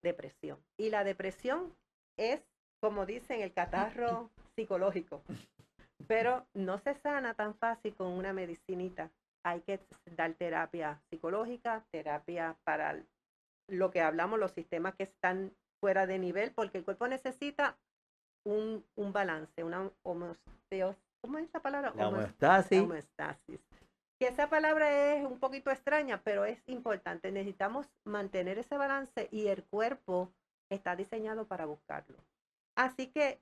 [0.02, 0.58] depresión.
[0.78, 1.74] Y la depresión
[2.16, 2.40] es,
[2.80, 5.22] como dicen, el catarro psicológico.
[6.06, 9.10] Pero no se sana tan fácil con una medicinita.
[9.44, 9.80] Hay que
[10.16, 13.02] dar terapia psicológica, terapia para
[13.68, 17.76] lo que hablamos, los sistemas que están fuera de nivel, porque el cuerpo necesita
[18.44, 20.96] un, un balance, una homeostasis.
[21.20, 21.92] ¿Cómo es esa palabra?
[21.94, 22.80] La homeostasis.
[22.80, 23.60] homeostasis.
[24.18, 27.30] Que esa palabra es un poquito extraña, pero es importante.
[27.32, 30.32] Necesitamos mantener ese balance y el cuerpo
[30.70, 32.16] está diseñado para buscarlo.
[32.76, 33.40] Así que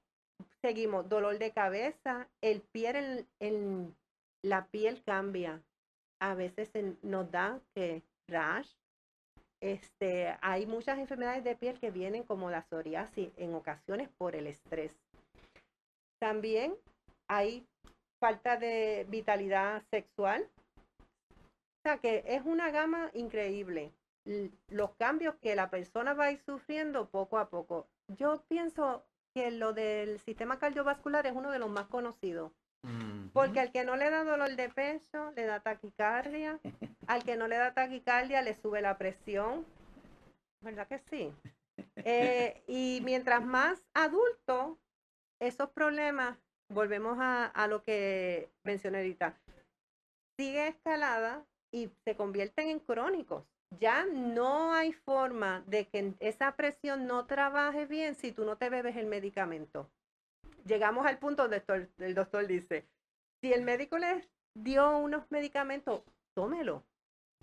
[0.61, 3.95] seguimos, dolor de cabeza, el piel, en,
[4.43, 5.63] la piel cambia.
[6.19, 6.71] A veces
[7.03, 8.71] nos da que rash.
[9.61, 14.47] Este, hay muchas enfermedades de piel que vienen como la psoriasis en ocasiones por el
[14.47, 14.97] estrés.
[16.19, 16.75] También
[17.29, 17.67] hay
[18.21, 20.49] falta de vitalidad sexual.
[21.33, 23.93] O sea que es una gama increíble.
[24.69, 27.87] Los cambios que la persona va a ir sufriendo poco a poco.
[28.09, 32.53] Yo pienso que lo del sistema cardiovascular es uno de los más conocidos.
[33.33, 36.59] Porque al que no le da dolor de pecho, le da taquicardia.
[37.07, 39.67] al que no le da taquicardia, le sube la presión.
[40.61, 41.33] ¿Verdad que sí?
[41.97, 44.79] Eh, y mientras más adulto,
[45.41, 46.39] esos problemas,
[46.69, 49.35] volvemos a, lo que mencioné ahorita,
[50.37, 53.45] sigue escalada y se convierten en crónicos
[53.79, 58.69] ya no hay forma de que esa presión no trabaje bien si tú no te
[58.69, 59.89] bebes el medicamento.
[60.65, 61.63] Llegamos al punto donde
[61.99, 62.87] el doctor, dice,
[63.41, 66.03] si el médico le dio unos medicamentos,
[66.35, 66.85] tómelo.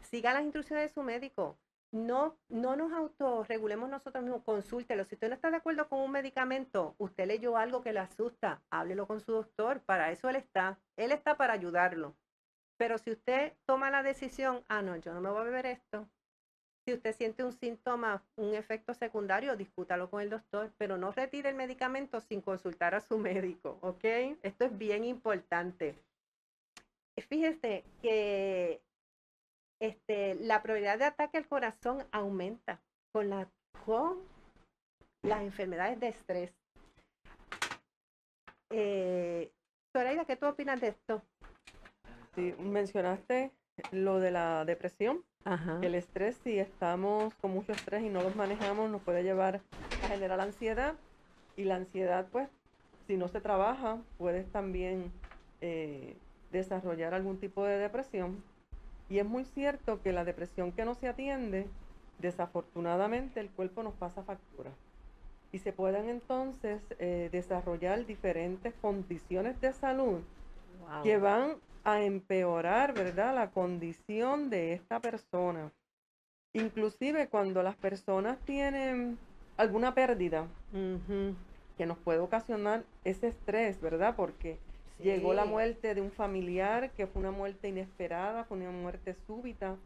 [0.01, 1.57] Siga las instrucciones de su médico.
[1.91, 5.05] No, no nos autorregulemos nosotros mismos, consúltelo.
[5.05, 8.61] Si usted no está de acuerdo con un medicamento, usted leyó algo que le asusta,
[8.69, 9.81] háblelo con su doctor.
[9.81, 10.79] Para eso él está.
[10.97, 12.15] Él está para ayudarlo.
[12.77, 16.07] Pero si usted toma la decisión, ah, no, yo no me voy a beber esto,
[16.87, 21.49] si usted siente un síntoma, un efecto secundario, discútalo con el doctor, pero no retire
[21.49, 24.05] el medicamento sin consultar a su médico, ¿ok?
[24.41, 25.95] Esto es bien importante.
[27.27, 28.79] Fíjese que
[29.81, 32.79] este, la probabilidad de ataque al corazón aumenta
[33.11, 33.49] con, la,
[33.85, 34.19] con
[35.23, 36.53] las enfermedades de estrés.
[38.69, 39.51] Eh,
[40.25, 41.21] ¿qué tú opinas de esto?
[42.33, 43.51] Sí, mencionaste
[43.91, 45.25] lo de la depresión.
[45.81, 49.61] El estrés, si estamos con mucho estrés y no los manejamos, nos puede llevar
[50.03, 50.95] a generar ansiedad.
[51.55, 52.49] Y la ansiedad, pues,
[53.07, 55.11] si no se trabaja, puedes también
[55.61, 56.17] eh,
[56.51, 58.43] desarrollar algún tipo de depresión.
[59.09, 61.67] Y es muy cierto que la depresión que no se atiende,
[62.19, 64.71] desafortunadamente el cuerpo nos pasa factura.
[65.53, 70.19] Y se pueden entonces eh, desarrollar diferentes condiciones de salud
[71.03, 71.55] que van
[71.87, 73.33] a empeorar, ¿verdad?
[73.33, 75.71] La condición de esta persona.
[76.51, 79.17] Inclusive cuando las personas tienen
[79.55, 80.47] alguna pérdida
[81.77, 84.17] que nos puede ocasionar ese estrés, ¿verdad?
[84.17, 84.57] Porque
[85.01, 89.77] llegó la muerte de un familiar, que fue una muerte inesperada, fue una muerte súbita,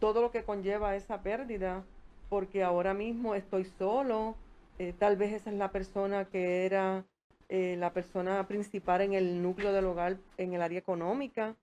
[0.00, 1.82] todo lo que conlleva esa pérdida,
[2.28, 4.34] porque ahora mismo estoy solo,
[4.78, 7.06] eh, tal vez esa es la persona que era
[7.54, 11.54] eh, la persona principal en el núcleo del hogar en el área económica,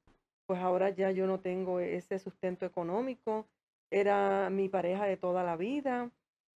[0.46, 3.48] pues ahora ya yo no tengo ese sustento económico,
[3.90, 6.12] era mi pareja de toda la vida.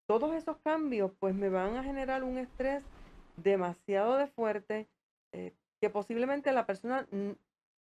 [0.05, 2.83] Todos esos cambios pues me van a generar un estrés
[3.35, 4.87] demasiado de fuerte
[5.31, 7.07] eh, que posiblemente la persona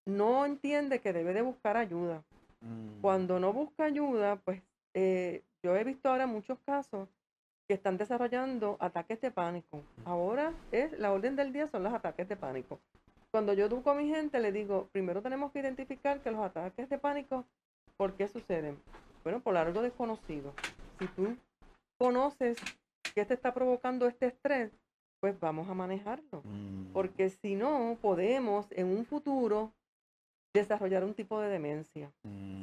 [0.06, 2.24] no entiende que debe de buscar ayuda.
[2.62, 3.02] Mm.
[3.02, 4.62] Cuando no busca ayuda, pues
[4.94, 7.10] eh, yo he visto ahora muchos casos
[7.66, 9.82] que están desarrollando ataques de pánico.
[10.04, 12.80] Ahora es la orden del día son los ataques de pánico.
[13.30, 16.88] Cuando yo educo a mi gente, le digo, primero tenemos que identificar que los ataques
[16.88, 17.46] de pánico,
[17.96, 18.78] ¿por qué suceden?
[19.22, 20.52] Bueno, por algo desconocido.
[20.98, 21.36] Si tú
[21.98, 22.58] conoces
[23.14, 24.70] qué te está provocando este estrés,
[25.20, 26.42] pues vamos a manejarlo.
[26.44, 26.92] Mm.
[26.92, 29.72] Porque si no, podemos en un futuro
[30.52, 32.12] desarrollar un tipo de demencia.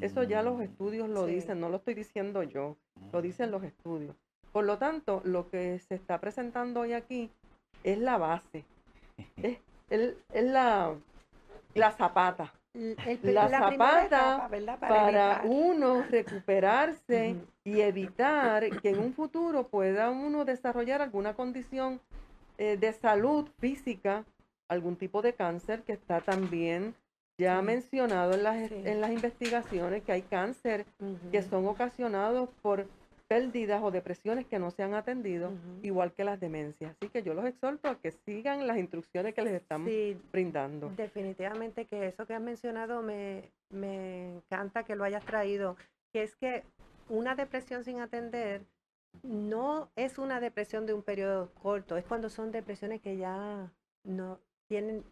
[0.02, 0.62] Eso ya los mm.
[0.62, 2.78] estudios lo dicen, no lo estoy diciendo yo,
[3.12, 4.16] lo dicen los estudios.
[4.52, 7.30] Por lo tanto, lo que se está presentando hoy aquí
[7.84, 8.66] es la base,
[9.38, 9.58] es,
[9.90, 10.94] es- es la,
[11.76, 12.54] la zapata.
[12.74, 14.48] El- el- La zapata
[14.80, 22.00] para uno recuperarse y evitar que en un futuro pueda uno desarrollar alguna condición
[22.60, 24.24] eh, de salud física,
[24.70, 26.94] algún tipo de cáncer que está también
[27.40, 27.66] ya Sí.
[27.66, 28.82] mencionado en las, Sí.
[28.86, 30.86] en las investigaciones, que hay cáncer
[31.32, 32.86] que son ocasionados por
[33.30, 35.52] pérdidas o depresiones que no se han atendido,
[35.84, 36.96] igual que las demencias.
[37.00, 40.92] Así que yo los exhorto a que sigan las instrucciones que les estamos Sí, brindando.
[40.98, 45.78] definitivamente que eso que has mencionado me, me encanta que lo hayas traído,
[46.12, 46.64] que es que
[47.08, 48.64] una depresión sin atender
[49.24, 53.72] no es una depresión de un periodo corto, es cuando son depresiones que ya
[54.04, 55.04] no tienen,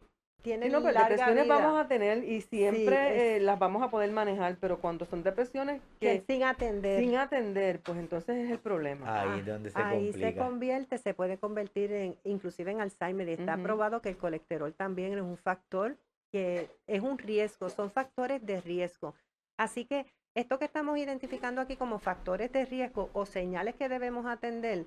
[0.47, 3.59] Sí, tienen no, pues larga depresiones vida, vamos a tener y siempre es- eh, las
[3.59, 7.03] vamos a poder manejar, pero cuando son depresiones que que sin atender.
[7.03, 9.05] sin atender, pues entonces es el problema.
[9.21, 13.27] Ahí Ah, es donde se Ahí se convierte, se puede convertir en, inclusive en Alzheimer,
[13.29, 13.63] y está Ujú.
[13.63, 15.97] probado que el colesterol también es un factor
[16.31, 19.13] que es un riesgo, son factores de riesgo.
[19.57, 24.25] Así que esto que estamos identificando aquí como factores de riesgo o señales que debemos
[24.25, 24.85] atender.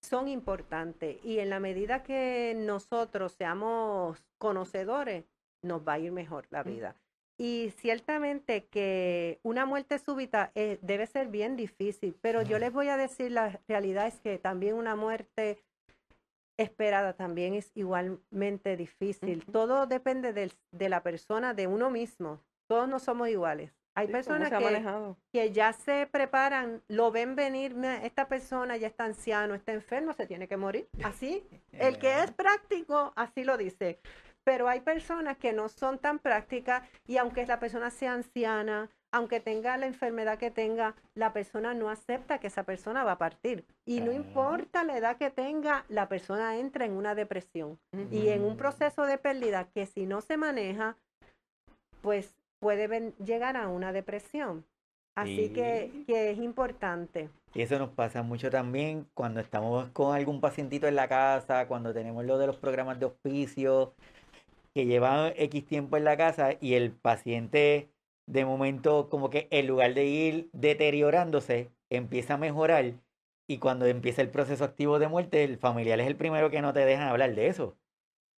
[0.00, 5.24] Son importantes y en la medida que nosotros seamos conocedores,
[5.62, 6.94] nos va a ir mejor la vida.
[7.38, 12.88] Y ciertamente que una muerte súbita eh, debe ser bien difícil, pero yo les voy
[12.88, 15.58] a decir, la realidad es que también una muerte
[16.56, 19.44] esperada también es igualmente difícil.
[19.44, 22.40] Todo depende de la persona, de uno mismo.
[22.66, 23.75] Todos no somos iguales.
[23.96, 24.50] Hay Sí, ¿cómo personas
[25.32, 30.12] que ya se preparan, lo ven venir, "Mira, esta persona ya está anciano, está enfermo,
[30.12, 30.86] se tiene que morir.
[31.02, 33.98] Así, el que es práctico, así lo dice.
[34.44, 39.40] Pero hay personas que no son tan prácticas y aunque la persona sea anciana, aunque
[39.40, 43.64] tenga la enfermedad que tenga, la persona no acepta que esa persona va a partir.
[43.86, 44.14] Y no Ah.
[44.14, 47.78] importa la edad que tenga, la persona entra en una depresión.
[48.10, 48.58] Y en un Mm.
[48.58, 50.96] proceso de pérdida que si no se maneja,
[52.02, 54.64] pues puede ven- llegar a una depresión.
[55.14, 57.30] Así que, es importante.
[57.54, 61.94] Y eso nos pasa mucho también cuando estamos con algún pacientito en la casa, cuando
[61.94, 63.94] tenemos lo de los programas de hospicio,
[64.74, 67.88] que llevan X tiempo en la casa y el paciente
[68.26, 72.92] de momento como que en lugar de ir deteriorándose, empieza a mejorar
[73.48, 76.74] y cuando empieza el proceso activo de muerte, el familiar es el primero que no
[76.74, 77.78] te dejan hablar de eso.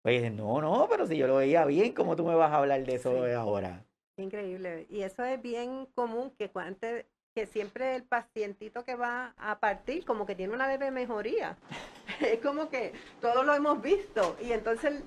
[0.03, 2.59] Pues dicen, no, no, pero si yo lo veía bien, ¿cómo tú me vas a
[2.59, 3.33] hablar de eso Sí.
[3.33, 3.85] ahora?
[4.19, 4.87] Increíble.
[4.91, 6.87] Y eso es bien común que cuando
[7.35, 11.57] que siempre el pacientito que va a partir como que tiene una leve mejoría.
[12.21, 14.37] Es como que todos lo hemos visto.
[14.43, 15.03] Y entonces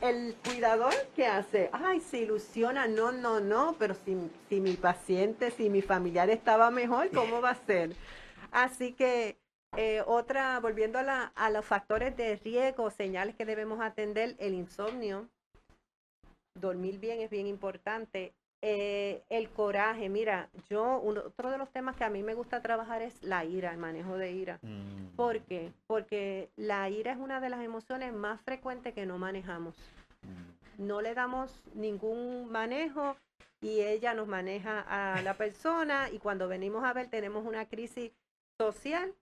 [0.00, 4.16] el, cuidador que hace, ay, se ilusiona, no, no, no, pero si,
[4.48, 7.96] si mi paciente, si mi familiar estaba mejor, ¿cómo va a ser?
[8.52, 9.38] Así que
[9.76, 14.54] eh, otra, volviendo a, la- a los factores de riesgo, señales que debemos atender, el
[14.54, 15.28] insomnio,
[16.54, 18.34] dormir bien es bien importante.
[18.64, 22.62] Eh, el coraje, mira, yo, uno- otro de los temas que a mí me gusta
[22.62, 24.60] trabajar es la ira, el manejo de ira.
[24.62, 25.16] Mm.
[25.16, 25.72] ¿Por qué?
[25.88, 29.74] Porque la ira es una de las emociones más frecuentes que no manejamos.
[30.22, 30.86] Mm.
[30.86, 33.16] No le damos ningún manejo
[33.60, 38.12] y ella nos maneja a la persona y cuando venimos a ver tenemos una crisis
[38.60, 39.12] social,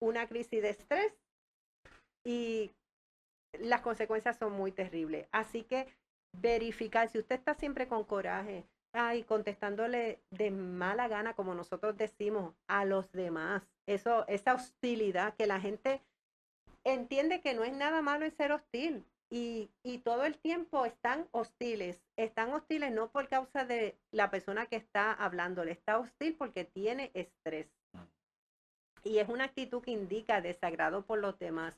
[0.00, 1.12] una crisis de estrés
[2.24, 2.70] y
[3.58, 5.26] las consecuencias son muy terribles.
[5.32, 5.86] Así que
[6.32, 12.54] verificar, si usted está siempre con coraje, ay, contestándole de mala gana, como nosotros decimos,
[12.66, 16.00] a los demás, eso, esa hostilidad que la gente
[16.84, 19.04] entiende que no es nada malo en ser hostil.
[19.32, 22.00] Y, y todo el tiempo están hostiles.
[22.16, 27.12] Están hostiles no por causa de la persona que está hablándole, está hostil porque tiene
[27.14, 27.68] estrés.
[29.04, 31.74] Y es una actitud que indica desagrado por los demás.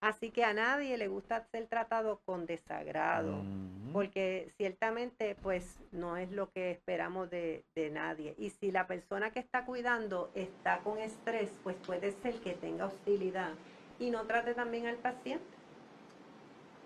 [0.00, 3.92] Así que a nadie le gusta ser tratado con desagrado, Mm.
[3.92, 8.34] porque ciertamente pues no es lo que esperamos de, de nadie.
[8.38, 12.86] Y si la persona que está cuidando está con estrés, pues puede ser que tenga
[12.86, 13.52] hostilidad
[13.98, 15.44] y no trate también al paciente.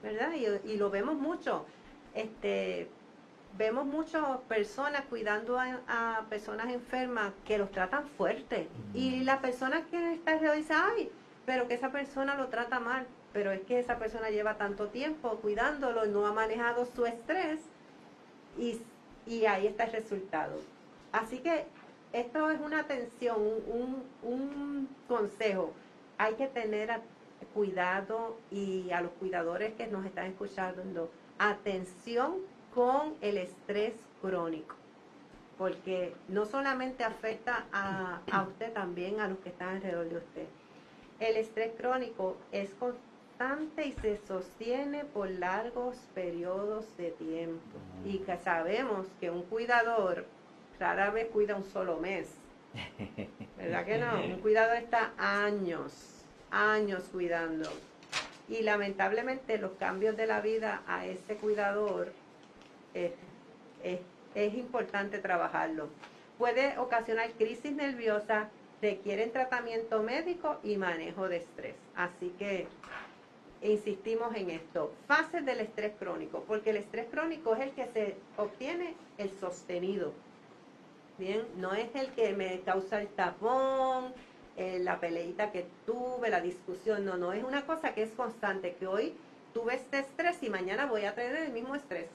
[0.02, 0.32] ¿Verdad?
[0.34, 1.66] Y, y lo vemos mucho.
[2.14, 2.88] Este,
[3.58, 8.68] vemos muchas personas cuidando a, a personas enfermas que los tratan fuerte.
[8.94, 9.24] Y Mm.
[9.24, 11.10] la persona que está alrededor dice, ay,
[11.46, 13.06] pero que esa persona lo trata mal.
[13.32, 17.60] Pero es que esa persona lleva tanto tiempo cuidándolo, no ha manejado su estrés
[18.58, 18.80] y,
[19.24, 20.58] y ahí está el resultado.
[21.12, 21.66] Así que
[22.12, 25.72] esto es una atención, un, un- consejo.
[26.18, 27.00] Hay que tener
[27.54, 32.34] cuidado y a los cuidadores que nos están escuchando, atención
[32.74, 34.74] con el estrés crónico,
[35.56, 40.46] porque no solamente afecta a, a usted, también a los que están alrededor de usted.
[41.20, 47.78] El estrés crónico es constante y se sostiene por largos periodos de tiempo.
[48.04, 50.26] Y que sabemos que un cuidador
[50.78, 52.28] rara vez cuida un solo mes.
[53.56, 54.24] ¿Verdad que no?
[54.24, 55.92] Un cuidador está años,
[56.50, 57.70] años cuidando.
[58.48, 62.12] Y lamentablemente los cambios de la vida a ese cuidador
[62.94, 63.14] eh,
[64.34, 65.88] es importante trabajarlo.
[66.38, 68.48] Puede ocasionar crisis nerviosa,
[68.80, 71.74] requieren tratamiento médico y manejo de estrés.
[71.94, 72.66] Así que
[73.62, 74.92] insistimos en esto.
[75.06, 80.12] Fases del estrés crónico, porque el estrés crónico es el que se obtiene el sostenido.
[81.18, 84.14] Bien, no es el que me causa el tapón,
[84.56, 88.74] eh, la peleita que tuve, la discusión, no, no, es una cosa que es constante,
[88.76, 89.14] que hoy
[89.52, 92.06] tuve este estrés y mañana voy a tener el mismo estrés.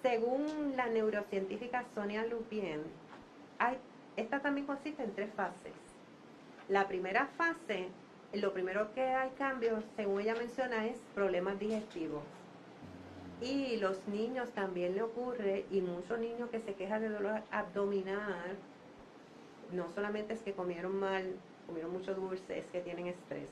[0.00, 2.82] Según la neurocientífica Sonia Lupien,
[4.16, 5.72] esta también consiste en tres fases.
[6.68, 7.88] La primera fase,
[8.32, 12.22] lo primero que hay cambios, según ella menciona, es problemas digestivos.
[13.40, 18.56] Y los niños también le ocurre, y muchos niños que se quejan de dolor abdominal,
[19.72, 21.34] no solamente es que comieron mal,
[21.66, 23.48] comieron mucho dulce, es que tienen estrés.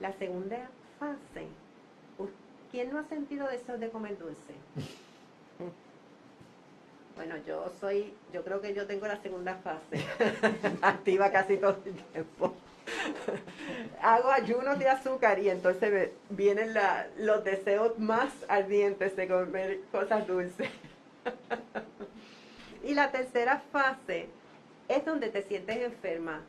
[0.00, 1.46] La segunda fase,
[2.70, 4.54] ¿quién no ha sentido deseo de comer dulce?
[7.20, 10.02] Bueno, yo soy, yo creo que yo tengo la segunda fase,
[10.80, 12.54] activa casi todo el tiempo.
[14.00, 16.72] Hago ayunos de azúcar y entonces vienen
[17.18, 20.70] los deseos más ardientes de comer cosas dulces.
[22.84, 24.30] y la tercera fase
[24.88, 26.40] es donde te sientes enferma.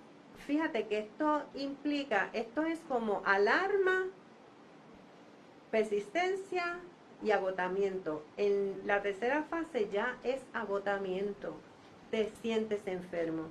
[0.48, 4.06] Fíjate que esto implica, esto es como alarma,
[5.70, 6.80] persistencia,
[7.24, 8.24] y agotamiento.
[8.38, 11.56] En la tercera fase ya es agotamiento,
[12.10, 13.44] te sientes enfermo.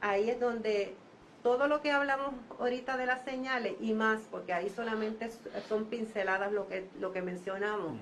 [0.00, 0.94] Ahí es donde
[1.42, 5.30] todo lo que hablamos ahorita de las señales y más, porque ahí solamente
[5.68, 7.98] son pinceladas lo que, lo que mencionamos,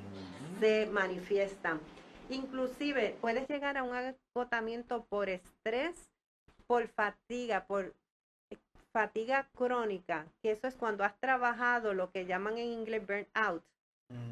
[0.60, 1.80] se manifiestan.
[2.30, 5.96] Inclusive puedes llegar a un agotamiento por estrés,
[6.66, 7.94] por fatiga, por
[8.92, 13.64] fatiga crónica, que eso es cuando has trabajado lo que llaman en inglés burnout,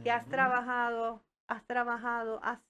[0.02, 2.60] que has trabajado, has trabajado, has,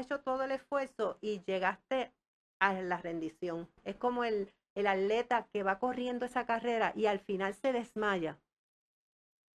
[0.00, 2.12] hecho todo el esfuerzo y llegaste
[2.60, 3.68] a la rendición.
[3.84, 8.38] Es como el, el atleta que va corriendo esa carrera y al final se desmaya.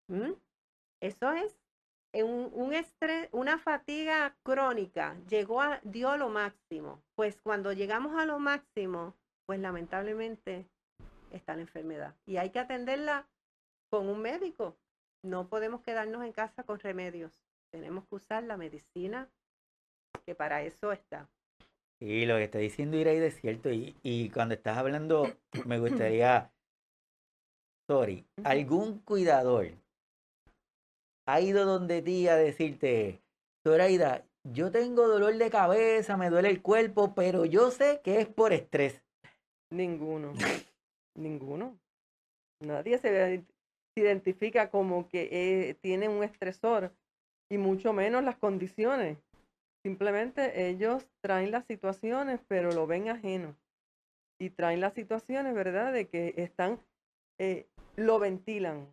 [0.07, 0.31] ¿Mm?
[1.01, 1.55] Eso es
[2.13, 5.15] un, un, estrés, una fatiga crónica.
[5.29, 7.01] Llegó a, dio lo máximo.
[7.15, 10.67] Pues cuando llegamos a lo máximo, pues lamentablemente
[11.31, 12.15] está la enfermedad.
[12.25, 13.27] Y hay que atenderla
[13.89, 14.75] con un médico
[15.23, 17.31] no podemos quedarnos en casa con remedios.
[17.71, 19.29] Tenemos que usar la medicina,
[20.25, 21.27] que para eso está.
[21.99, 23.71] Sí, lo que está diciendo Iraide es cierto.
[23.71, 25.25] Y, y cuando estás hablando,
[25.65, 26.51] me gustaría,
[27.89, 29.71] sorry, algún cuidador
[31.25, 33.21] ha ido donde ti a decirte,
[33.65, 38.27] Zoraida, yo tengo dolor de cabeza, me duele el cuerpo, pero yo sé que es
[38.27, 39.01] por estrés.
[39.71, 40.33] Ninguno.
[41.15, 41.79] Ninguno.
[42.59, 43.45] Nadie se ve
[43.93, 46.93] se identifica como que eh, tiene un estresor
[47.49, 49.17] y mucho menos las condiciones.
[49.85, 53.55] Simplemente ellos traen las situaciones, pero lo ven ajeno.
[54.39, 55.93] Y traen las situaciones, ¿verdad?
[55.93, 56.79] De que están,
[57.39, 58.87] eh, lo ventilan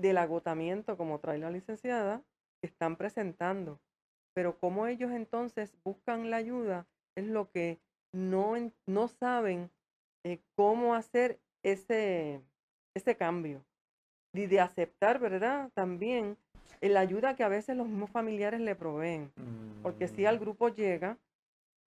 [0.00, 2.22] del agotamiento, como trae la licenciada,
[2.60, 3.78] que están presentando.
[4.34, 6.86] Pero cómo ellos entonces buscan la ayuda
[7.16, 7.78] es lo que
[8.12, 8.54] no,
[8.86, 9.70] no saben
[10.24, 12.40] eh, cómo hacer ese,
[12.94, 13.62] ese cambio
[14.32, 15.70] y de aceptar, ¿verdad?
[15.74, 16.36] También
[16.80, 19.30] la ayuda que a veces los mismos familiares le proveen.
[19.82, 20.40] Porque si al mm.
[20.40, 21.18] grupo llega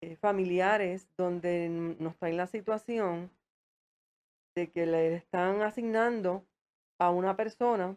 [0.00, 1.68] eh, familiares donde
[1.98, 3.30] nos traen la situación
[4.54, 6.44] de que le están asignando
[6.98, 7.96] a una persona,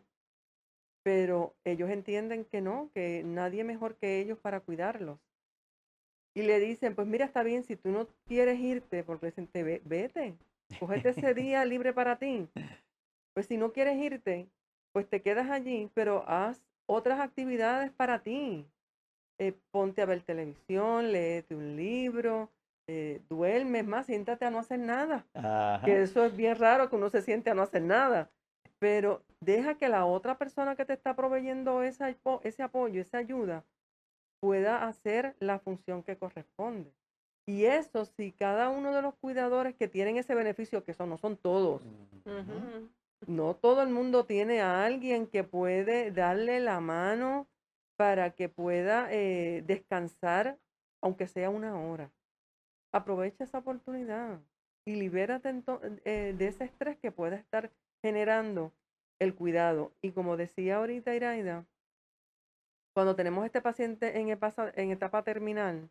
[1.04, 5.20] pero ellos entienden que no, que nadie mejor que ellos para cuidarlos.
[6.34, 9.50] Y le dicen, pues mira, está bien, si tú no quieres irte, porque dicen,
[9.86, 10.36] vete,
[10.80, 12.48] cógete ese día libre para ti.
[13.38, 14.50] Pues si no quieres irte,
[14.92, 18.66] pues te quedas allí, pero haz otras actividades para ti.
[19.38, 22.50] Eh, ponte a ver televisión, léete un libro,
[22.88, 25.24] eh, duermes más, siéntate a no hacer nada.
[25.86, 28.32] Que eso es bien raro que uno se siente a no hacer nada.
[28.80, 33.64] Pero deja que la otra persona que te está proveyendo ese apoyo, esa ayuda,
[34.40, 36.92] pueda hacer la función que corresponde.
[37.46, 41.20] Y eso, si cada uno de los cuidadores que tienen ese beneficio, que eso no
[41.20, 41.84] son todos,
[43.26, 47.48] no todo el mundo tiene a alguien que puede darle la mano
[47.98, 50.60] para que pueda eh, descansar,
[51.02, 52.12] aunque sea una hora.
[52.92, 54.40] Aprovecha esa oportunidad.
[54.86, 55.50] y libérate
[56.06, 58.72] eh, de ese estrés que puede estar generando
[59.20, 59.92] el cuidado.
[60.02, 61.66] Y como decía ahorita Iraida,
[62.94, 65.90] cuando tenemos este paciente en etapa, en etapa terminal,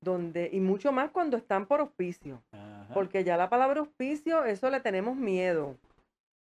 [0.00, 2.94] donde, y mucho más cuando están por hospicio, Ajá.
[2.94, 5.76] porque ya la palabra hospicio, eso le tenemos miedo.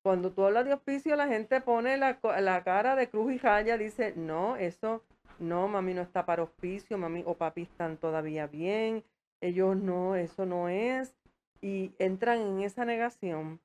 [0.07, 3.77] Cuando tú hablas de hospicio, la gente pone la, la cara de cruz y raya,
[3.77, 5.03] dice, no, eso,
[5.37, 9.03] no, mami no está para hospicio, mami o papi están todavía bien,
[9.41, 11.13] ellos no, eso no es,
[11.59, 13.59] y entran en esa negación.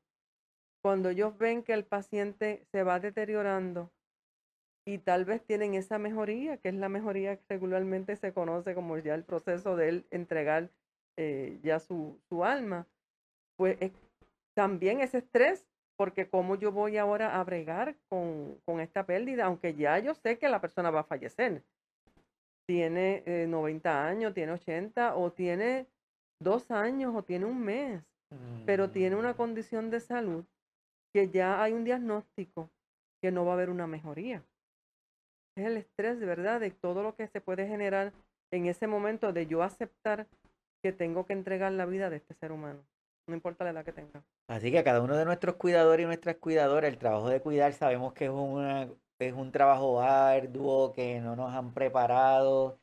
[0.83, 3.93] Cuando ellos ven que el paciente se va deteriorando
[4.85, 8.99] y tal vez tienen esa mejoría, que es la mejoría que regularmente se conoce como
[8.99, 10.71] ya el proceso de él entregar
[11.17, 12.89] eh, ya su, su alma,
[13.55, 13.93] pues es
[14.55, 15.65] también ese estrés,
[16.03, 20.37] porque cómo yo voy ahora a bregar con, con esta pérdida, aunque ya yo sé
[20.37, 21.63] que la persona va a fallecer.
[22.67, 25.87] Tiene eh, 90 años, tiene 80 o tiene
[26.41, 28.03] dos años o tiene un mes,
[28.67, 29.37] pero tiene una Mm.
[29.37, 30.45] condición de salud
[31.15, 32.69] que ya hay un diagnóstico
[33.23, 34.43] que no va a haber una mejoría.
[35.57, 38.13] Es el estrés, de verdad, de todo lo que se puede generar
[38.51, 40.27] en ese momento de yo aceptar
[40.83, 42.85] que tengo que entregar la vida de este ser humano,
[43.33, 44.23] no importa la edad que tenga.
[44.47, 47.73] Así que a cada uno de nuestros cuidadores y nuestras cuidadoras, el trabajo de cuidar
[47.73, 52.79] sabemos que es, una, es un trabajo arduo, que no nos han preparado,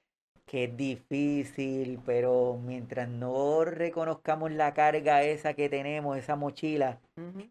[0.45, 6.99] que es difícil, pero mientras no reconozcamos la carga esa que tenemos, esa mochila,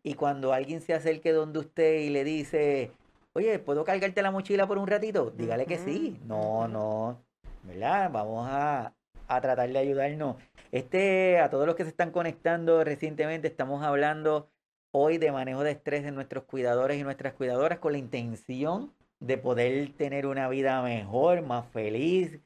[0.02, 2.90] y cuando alguien se acerque donde usted y le dice,
[3.34, 5.30] oye, ¿puedo cargarte la mochila por un ratito?
[5.30, 6.20] Dígale que sí.
[6.26, 7.22] No, no,
[7.62, 8.10] ¿verdad?
[8.12, 8.92] Vamos a,
[9.28, 10.36] a tratar de ayudarnos.
[10.72, 14.50] Este, a todos los que se están conectando recientemente, estamos hablando
[14.90, 19.38] hoy de manejo de estrés en nuestros cuidadores y nuestras cuidadoras con la intención de
[19.38, 22.40] poder tener una vida mejor, más feliz.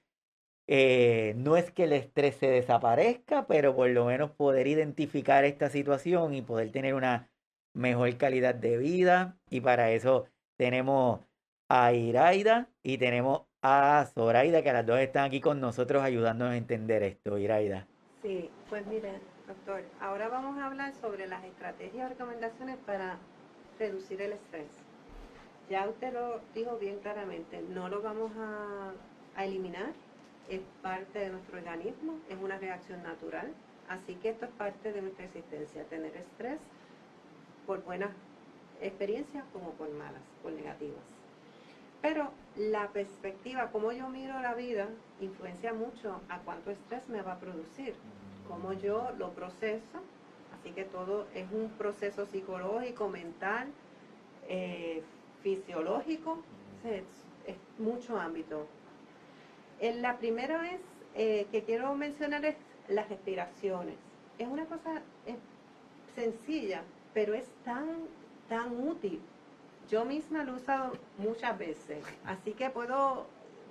[0.66, 5.70] Eh, no es que el estrés se desaparezca, pero por lo menos poder identificar esta
[5.70, 7.30] situación y poder tener una
[7.74, 9.38] mejor calidad de vida.
[9.50, 10.26] Y para eso
[10.56, 11.20] tenemos
[11.68, 16.56] a Iraida y tenemos a Zoraida, que las dos están aquí con nosotros ayudándonos a
[16.56, 17.86] entender esto, Iraida.
[18.20, 23.18] Sí, pues mire, doctor, ahora vamos a hablar sobre las estrategias y recomendaciones para
[23.78, 24.68] reducir el estrés.
[25.70, 29.92] Ya usted lo dijo bien claramente, no lo vamos a eliminar,
[30.48, 33.52] es parte de nuestro organismo, es una reacción natural,
[33.88, 36.58] así que esto es parte de nuestra existencia, tener estrés
[37.66, 38.10] por buenas
[38.80, 41.04] experiencias como por malas, por negativas.
[42.00, 44.88] Pero la perspectiva, como yo miro la vida,
[45.20, 47.94] influencia mucho a cuánto estrés me va a producir,
[48.48, 50.00] cómo yo lo proceso.
[50.54, 53.68] Así que todo es un proceso psicológico, mental,
[54.48, 55.02] eh,
[55.42, 56.42] fisiológico,
[56.84, 57.04] es,
[57.46, 58.66] es mucho ámbito.
[59.80, 60.80] En la primera vez
[61.14, 62.56] eh, que quiero mencionar es
[62.88, 63.96] las respiraciones.
[64.38, 65.36] Es una cosa eh,
[66.14, 66.82] sencilla,
[67.14, 67.86] pero es tan,
[68.48, 69.20] tan útil.
[69.92, 73.26] Yo misma lo he usado muchas veces, así que puedo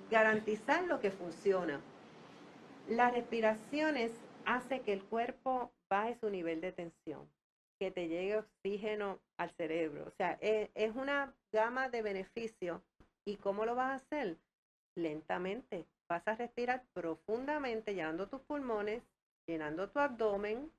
[0.08, 1.80] garantizar lo que funciona.
[2.88, 4.12] Las respiraciones
[4.44, 7.28] hace que el cuerpo baje su nivel de tensión,
[7.80, 10.04] que te llegue oxígeno al cerebro.
[10.06, 12.80] O sea, es, es una gama de beneficios.
[13.24, 14.36] ¿Y cómo lo vas a hacer?
[14.94, 15.86] Lentamente.
[16.08, 19.02] Vas a respirar profundamente, llenando tus pulmones,
[19.48, 20.70] llenando tu abdomen.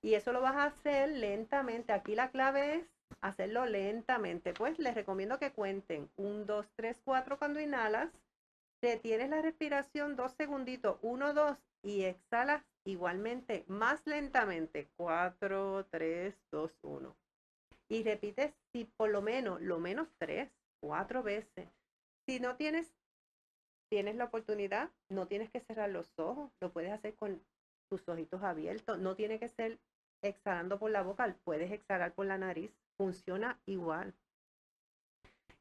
[0.00, 1.92] Y eso lo vas a hacer lentamente.
[1.92, 4.52] Aquí la clave es hacerlo lentamente.
[4.52, 8.10] Pues les recomiendo que cuenten 1, 2, 3, 4 cuando inhalas.
[8.80, 14.88] Detienes la respiración dos segunditos, 1, 2 y exhalas igualmente más lentamente.
[14.96, 17.16] 4, 3, 2, 1.
[17.88, 20.50] Y repites si por lo menos, lo menos 3,
[20.80, 21.68] 4 veces.
[22.26, 22.90] Si no tienes,
[23.90, 27.42] tienes la oportunidad, no tienes que cerrar los ojos, lo puedes hacer con
[27.88, 29.78] tus ojitos abiertos, no tiene que ser
[30.22, 34.14] exhalando por la boca, puedes exhalar por la nariz, funciona igual.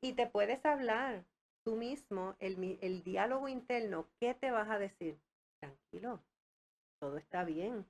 [0.02, 1.26] Y te puedes hablar
[1.64, 5.18] tú mismo, el, el diálogo interno, ¿qué te vas a decir?
[5.62, 6.20] Tranquilo,
[7.00, 7.86] todo está bien.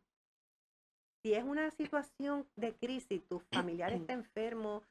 [1.23, 4.83] Si es una situación de crisis, tu familiar está enfermo,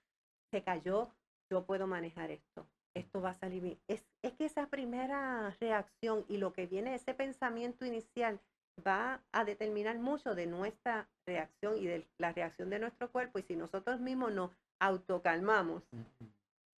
[0.50, 1.10] se cayó,
[1.50, 2.66] yo puedo manejar esto.
[2.94, 3.78] Esto va a salir bien.
[3.88, 8.40] Es, es que esa primera reacción y lo que viene, ese pensamiento inicial,
[8.86, 13.38] va a determinar mucho de nuestra reacción y de la reacción de nuestro cuerpo.
[13.38, 14.50] Y si nosotros mismos nos
[14.80, 15.82] autocalmamos,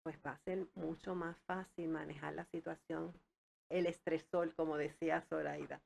[0.02, 3.12] pues va a ser mucho más fácil manejar la situación,
[3.70, 5.80] el estresor, como decía Zoraida.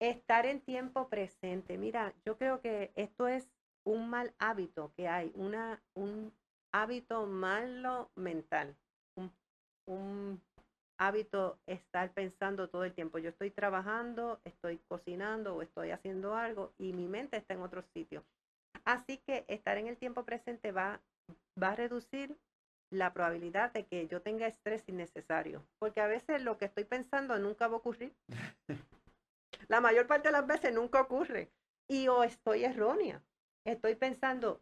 [0.00, 1.78] Estar en tiempo presente.
[1.78, 3.48] Mira, yo creo que esto es
[3.84, 6.32] un mal hábito que hay, una, un
[6.72, 8.76] hábito malo mental,
[9.16, 9.32] un,
[9.86, 10.40] un
[10.98, 13.18] hábito estar pensando todo el tiempo.
[13.18, 17.82] Yo estoy trabajando, estoy cocinando o estoy haciendo algo y mi mente está en otro
[17.94, 18.24] sitio.
[18.84, 21.00] Así que estar en el tiempo presente va,
[21.60, 22.36] va a reducir
[22.90, 27.38] la probabilidad de que yo tenga estrés innecesario, porque a veces lo que estoy pensando
[27.38, 28.12] nunca va a ocurrir.
[29.68, 31.50] La mayor parte de las veces nunca ocurre
[31.88, 33.22] y o estoy errónea.
[33.66, 34.60] Estoy pensando,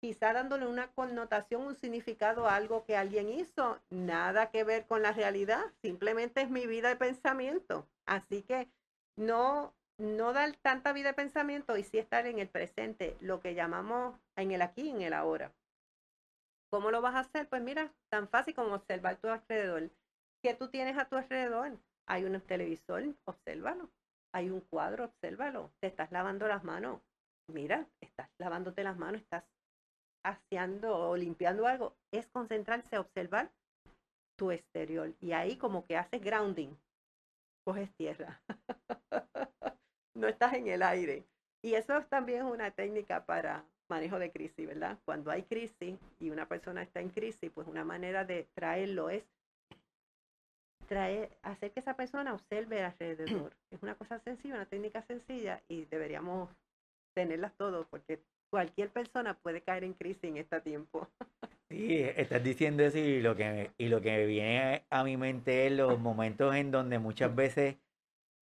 [0.00, 5.02] quizá dándole una connotación, un significado a algo que alguien hizo, nada que ver con
[5.02, 7.86] la realidad, simplemente es mi vida de pensamiento.
[8.06, 8.68] Así que
[9.16, 13.54] no, no dar tanta vida de pensamiento y sí estar en el presente, lo que
[13.54, 15.52] llamamos en el aquí, en el ahora.
[16.70, 17.48] ¿Cómo lo vas a hacer?
[17.48, 19.90] Pues mira, tan fácil como observar tu alrededor.
[20.42, 21.76] ¿Qué tú tienes a tu alrededor?
[22.06, 23.90] Hay un televisor, obsérvalo.
[24.32, 25.72] Hay un cuadro, obsérvalo.
[25.80, 27.00] Te estás lavando las manos.
[27.48, 29.44] Mira, estás lavándote las manos, estás
[30.22, 33.50] haciendo o limpiando algo, es concentrarse a observar
[34.36, 35.12] tu exterior.
[35.20, 36.70] Y ahí como que haces grounding,
[37.64, 38.40] coges tierra.
[40.14, 41.24] no estás en el aire.
[41.62, 44.98] Y eso es también una técnica para manejo de crisis, ¿verdad?
[45.04, 49.24] Cuando hay crisis y una persona está en crisis, pues una manera de traerlo es
[50.86, 53.54] traer, hacer que esa persona observe alrededor.
[53.70, 56.48] Es una cosa sencilla, una técnica sencilla y deberíamos
[57.14, 61.08] tenerlas todos porque cualquier persona puede caer en crisis en este tiempo.
[61.70, 65.72] Sí, estás diciendo eso y lo que y lo que viene a mi mente es
[65.72, 67.76] los momentos en donde muchas veces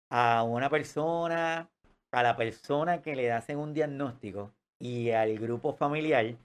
[0.09, 1.69] a una persona,
[2.11, 6.37] a la persona que le hacen un diagnóstico y al grupo familiar,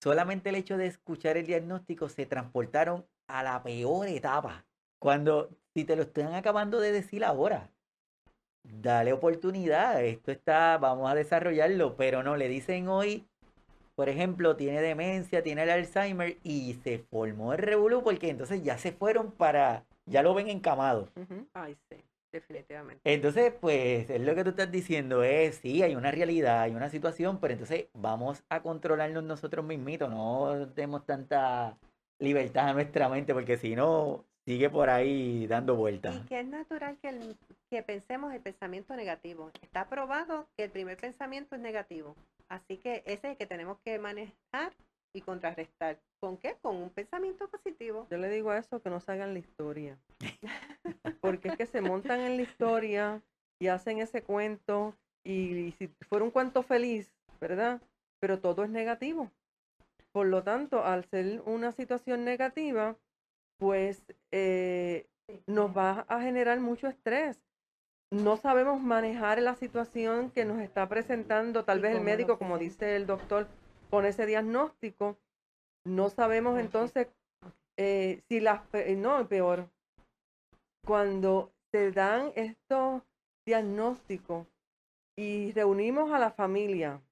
[0.00, 4.64] solamente el hecho de escuchar el diagnóstico se transportaron a la peor etapa.
[5.00, 7.70] Cuando, si te lo están acabando de decir ahora,
[8.62, 13.26] dale oportunidad, esto está, vamos a desarrollarlo, pero no, le dicen hoy,
[13.94, 18.78] por ejemplo, tiene demencia, tiene el Alzheimer y se formó el revolú porque entonces ya
[18.78, 21.08] se fueron para, ya lo ven encamado.
[21.52, 21.96] Ay, sí,
[22.30, 23.00] definitivamente.
[23.04, 26.90] Entonces, pues es lo que tú estás diciendo, es, sí, hay una realidad, hay una
[26.90, 31.76] situación, pero entonces vamos a controlarnos nosotros mismitos, no demos tanta
[32.20, 36.16] libertad a nuestra mente porque si no, sigue por ahí dando vueltas.
[36.16, 37.36] Y que es natural que,
[37.70, 39.50] que pensemos el pensamiento negativo.
[39.60, 42.16] Está probado que el primer pensamiento es negativo.
[42.48, 44.72] Así que ese es el que tenemos que manejar
[45.12, 45.98] y contrarrestar.
[46.18, 46.56] ¿Con qué?
[46.62, 48.06] Con un pensamiento positivo.
[48.10, 49.98] Yo le digo a eso que no salgan la historia.
[51.20, 53.20] Porque es que se montan en la historia
[53.60, 54.94] y hacen ese cuento
[55.24, 57.82] y, si fuera un cuento feliz, ¿verdad?
[58.18, 59.30] Pero todo es negativo.
[60.10, 62.96] Por lo tanto, al ser una situación negativa,
[63.58, 65.06] pues eh,
[65.46, 67.40] nos va a generar mucho estrés.
[68.10, 72.96] No sabemos manejar la situación que nos está presentando tal vez el médico, como dice
[72.96, 73.46] el doctor,
[73.90, 75.18] con ese diagnóstico.
[75.84, 77.08] No sabemos entonces
[77.76, 78.62] eh, si las,
[78.96, 79.68] no, peor,
[80.86, 83.02] cuando se dan estos
[83.46, 84.46] diagnósticos
[85.18, 87.02] y reunimos a la familia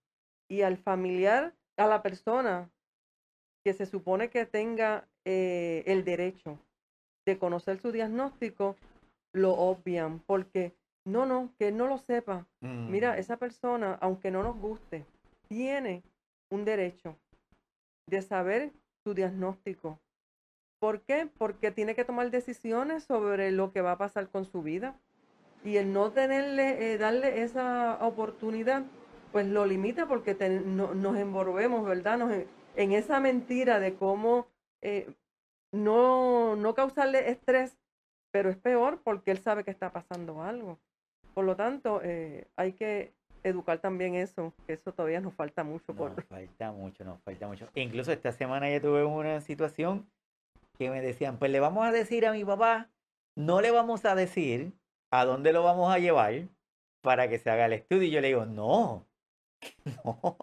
[0.49, 2.71] y al familiar, a la persona
[3.65, 6.57] que se supone que tenga eh, el derecho
[7.27, 8.77] de conocer su diagnóstico,
[9.33, 10.73] lo obvian, porque
[11.05, 12.47] no, no, que él no lo sepa.
[12.61, 13.19] Mira, mm.
[13.19, 15.05] esa persona, aunque no nos guste,
[15.49, 16.05] tiene
[16.49, 17.17] un derecho
[18.09, 18.71] de saber
[19.03, 19.99] su diagnóstico.
[20.79, 21.29] ¿Por qué?
[21.39, 24.95] Porque tiene que tomar decisiones sobre lo que va a pasar con su vida.
[25.65, 28.85] Y el no tenerle, eh, darle esa oportunidad,
[29.33, 32.17] pues lo limita porque nos envolvemos, ¿verdad?
[32.19, 32.33] Nos,
[32.77, 34.47] en esa mentira de cómo
[34.87, 35.13] eh,
[35.73, 37.77] no, no causarle estrés,
[38.31, 40.79] pero es peor porque él sabe que está pasando algo.
[41.35, 43.13] Por lo tanto, eh, hay que
[43.43, 45.93] educar también eso, que eso todavía nos falta mucho.
[45.93, 47.69] Nos falta mucho, nos falta mucho.
[47.75, 50.09] incluso esta semana ya tuve una situación
[50.79, 52.89] que me decían, pues le vamos a decir a mi papá,
[53.35, 54.73] no le vamos a decir
[55.11, 56.49] a dónde lo vamos a llevar
[57.01, 58.05] para que se haga el estudio.
[58.05, 59.05] Y yo le digo, no,
[60.05, 60.37] no,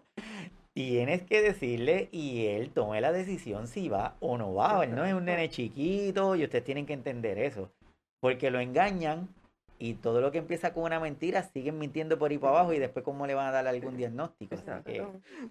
[0.73, 4.83] tienes que decirle y él tome la decisión si va o no va.
[4.83, 7.71] Él no es un nene chiquito y ustedes tienen que entender eso.
[8.19, 9.29] Porque lo engañan
[9.77, 12.79] y todo lo que empieza con una mentira siguen mintiendo por ahí para abajo y
[12.79, 14.55] después cómo le van a dar algún diagnóstico.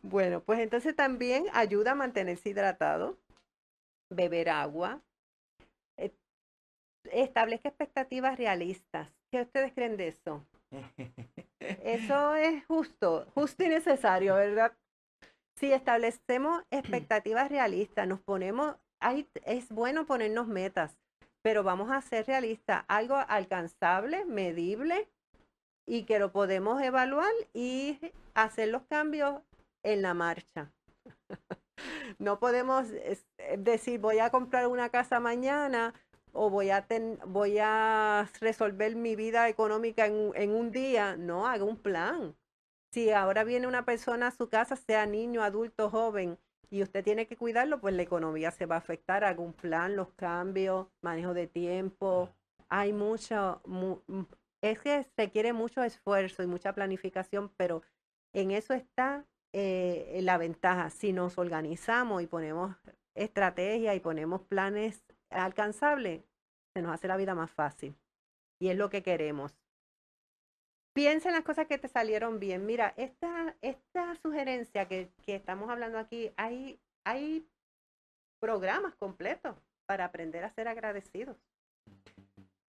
[0.03, 3.19] Bueno, pues entonces también ayuda a mantenerse hidratado,
[4.11, 5.03] beber agua,
[5.99, 6.13] eh,
[7.13, 9.09] establezca expectativas realistas.
[9.31, 10.45] ¿Qué ustedes creen de eso?
[11.61, 14.73] Eso es justo, justo y necesario, ¿verdad?
[15.63, 18.75] Si establecemos expectativas realistas, nos ponemos,
[19.45, 20.99] es bueno ponernos metas,
[21.41, 25.09] pero vamos a ser realistas, algo alcanzable, medible
[25.87, 27.99] y que lo podemos evaluar y
[28.35, 29.41] hacer los cambios
[29.85, 30.73] en la marcha.
[32.19, 32.89] no podemos
[33.59, 35.95] decir voy a comprar una casa mañana
[36.33, 41.17] o voy a, ten, voy a resolver mi vida económica en, en un día.
[41.17, 42.35] No, haga un plan.
[42.93, 46.39] Si ahora viene una persona a su casa, sea niño, adulto, joven,
[46.69, 49.39] y usted tiene que cuidarlo, pues la economía se va a afectar.
[49.39, 52.29] Un plan, los cambios, manejo de tiempo.
[52.69, 53.63] Hay mucho,
[54.63, 57.83] es que requiere mucho esfuerzo y mucha planificación, pero
[58.35, 60.91] en eso está eh, la ventaja.
[60.91, 62.77] Si nos organizamos y ponemos
[63.15, 66.25] estrategia y ponemos planes alcanzables,
[66.75, 67.97] se nos hace la vida más fácil.
[68.59, 69.62] Y es lo que queremos.
[70.93, 72.67] Piensa en las cosas que te salieron bien.
[72.67, 77.47] Mira, esta, esta sugerencia que, que estamos hablando aquí, hay, hay
[78.41, 81.37] programas completos para aprender a ser agradecidos.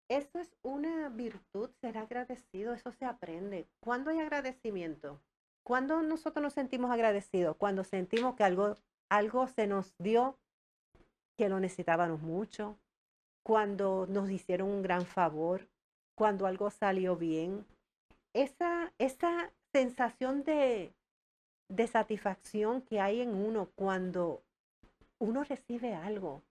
[0.10, 3.68] Eso es una virtud, ser agradecido, eso se aprende.
[3.80, 5.20] ¿Cuándo hay agradecimiento?
[5.66, 7.56] ¿Cuándo nosotros nos sentimos agradecidos?
[7.56, 8.76] Cuando sentimos que algo,
[9.10, 10.38] algo se nos dio
[11.38, 12.78] que lo necesitábamos mucho,
[13.44, 15.68] cuando nos hicieron un gran favor,
[16.16, 17.66] cuando algo salió bien.
[18.34, 20.94] Esa, esa sensación de,
[21.70, 24.44] de satisfacción que hay en uno cuando
[25.20, 26.44] uno recibe algo.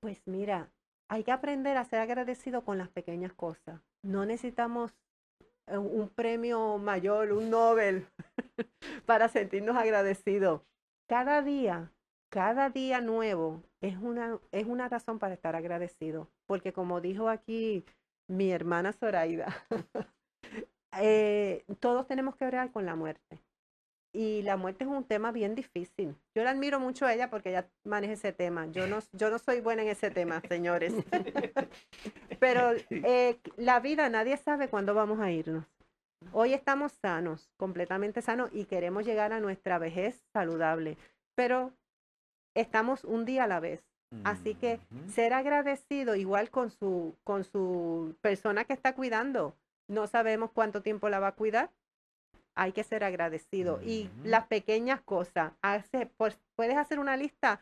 [0.00, 0.70] Pues mira,
[1.08, 3.80] hay que aprender a ser agradecido con las pequeñas cosas.
[4.02, 4.92] No necesitamos
[5.66, 8.06] eh, un premio mayor, un Nobel,
[9.06, 10.62] para sentirnos agradecidos.
[11.06, 11.92] Cada día,
[12.28, 16.30] cada día nuevo es una, es una razón para estar agradecido.
[16.46, 17.84] Porque como dijo aquí
[18.28, 19.48] mi hermana Zoraida,
[20.98, 23.40] eh, todos tenemos que ver con la muerte.
[24.12, 26.16] Y la muerte es un tema bien difícil.
[26.34, 28.66] Yo la admiro mucho a ella porque ella maneja ese tema.
[28.66, 30.92] Yo no, yo no soy buena en ese tema, señores.
[32.40, 35.64] Pero eh, la vida, nadie sabe cuándo vamos a irnos.
[36.32, 40.98] Hoy estamos sanos, completamente sanos, y queremos llegar a nuestra vejez saludable.
[41.36, 41.72] Pero
[42.54, 43.80] estamos un día a la vez.
[44.24, 49.54] Así que ser agradecido igual con su, con su persona que está cuidando.
[49.90, 51.70] No sabemos cuánto tiempo la va a cuidar
[52.54, 53.80] hay que ser agradecido.
[53.82, 57.60] Y las pequeñas cosas, hace, pues, puedes hacer una lista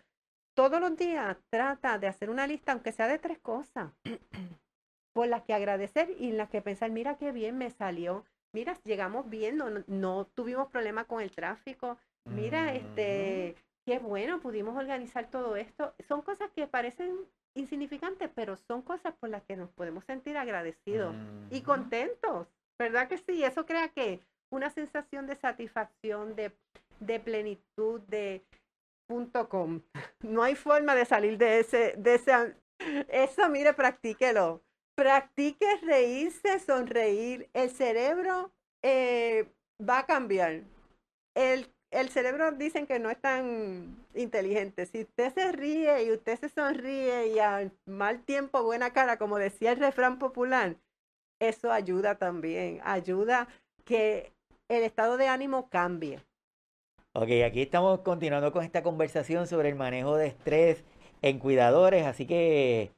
[0.54, 3.92] todos los días, trata de hacer una lista, aunque sea de tres cosas,
[5.14, 9.30] por las que agradecer y las que pensar, mira qué bien me salió, mira, llegamos
[9.30, 13.54] bien, no, tuvimos problema con el tráfico, mira, este,
[13.86, 15.94] qué bueno, pudimos organizar todo esto.
[16.08, 17.16] Son cosas que parecen
[17.58, 21.14] insignificantes, pero son cosas por las que nos podemos sentir agradecidos
[21.50, 22.48] y contentos,
[22.78, 23.44] ¿verdad que sí?
[23.44, 26.52] Eso crea que una sensación de satisfacción, de,
[27.00, 28.44] de plenitud, de
[29.08, 29.80] punto com.
[30.22, 32.56] No hay forma de salir de ese, de ese,
[33.08, 34.62] eso mire, practíquelo.
[34.96, 37.48] Practique reírse, sonreír.
[37.52, 38.52] El cerebro
[38.82, 39.46] eh,
[39.80, 40.62] va a cambiar.
[41.36, 44.86] El, el cerebro dicen que no es tan inteligente.
[44.86, 49.38] Si usted se ríe y usted se sonríe y al mal tiempo buena cara, como
[49.38, 50.76] decía el refrán popular,
[51.40, 52.80] eso ayuda también.
[52.84, 53.48] Ayuda
[53.84, 54.32] que
[54.68, 56.22] el estado de ánimo cambia.
[57.14, 60.84] Ok, aquí estamos continuando con esta conversación sobre el manejo de estrés
[61.22, 62.92] en cuidadores, así que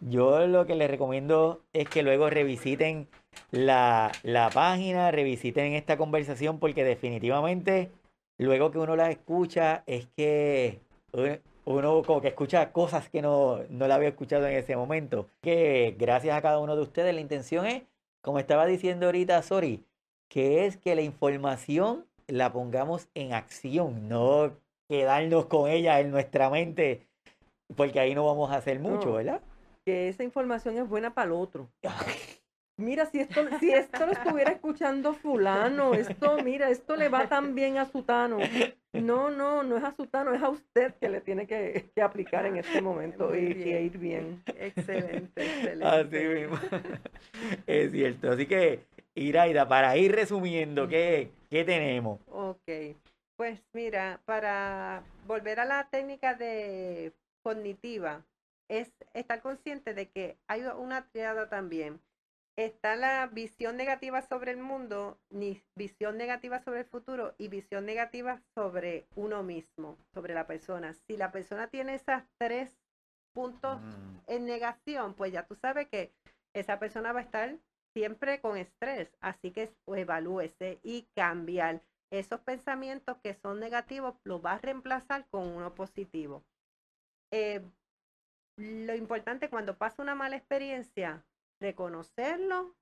[0.00, 3.08] yo lo que les recomiendo es que luego revisiten
[3.50, 7.90] la, la página, revisiten esta conversación porque definitivamente
[8.38, 10.80] luego que uno la escucha es que
[11.64, 15.28] uno como que escucha cosas que no, no la había escuchado en ese momento.
[15.40, 17.82] Que gracias a cada uno de ustedes la intención es,
[18.22, 19.84] como estaba diciendo ahorita, sorry,
[20.28, 24.52] que es que la información la pongamos en acción, no
[24.88, 27.06] quedarnos con ella en nuestra mente,
[27.76, 29.40] porque ahí no vamos a hacer mucho, ¿verdad?
[29.84, 31.68] Que esa información es buena para el otro.
[32.76, 37.54] Mira, si esto, si esto lo estuviera escuchando fulano, esto, mira, esto le va tan
[37.54, 38.38] bien a Sutano.
[38.92, 42.56] No, no, no es a Sutano, es a usted que le tiene que, aplicar en
[42.56, 44.42] este momento y, ir bien.
[44.58, 45.86] Excelente, excelente.
[45.86, 46.58] Así mismo.
[47.66, 48.32] Es cierto.
[48.32, 48.80] Así que
[49.14, 52.20] Iraida, para ir resumiendo, ¿qué, ¿qué tenemos?
[52.28, 52.96] Ok,
[53.36, 57.12] pues mira, para volver a la técnica de
[57.42, 58.24] cognitiva,
[58.68, 62.00] es estar consciente de que hay una triada también.
[62.56, 67.84] Está la visión negativa sobre el mundo, ni visión negativa sobre el futuro y visión
[67.84, 70.94] negativa sobre uno mismo, sobre la persona.
[70.94, 72.78] Si la persona tiene esas tres
[73.34, 74.18] puntos mm.
[74.28, 76.12] en negación, pues ya tú sabes que
[76.54, 77.58] esa persona va a estar
[77.92, 81.82] siempre con estrés, así que evalúese y cambiar
[82.12, 86.44] esos pensamientos que son negativos, los va a reemplazar con uno positivo.
[87.32, 87.62] Eh,
[88.56, 91.24] lo importante cuando pasa una mala experiencia,
[91.60, 92.74] reconocerlo,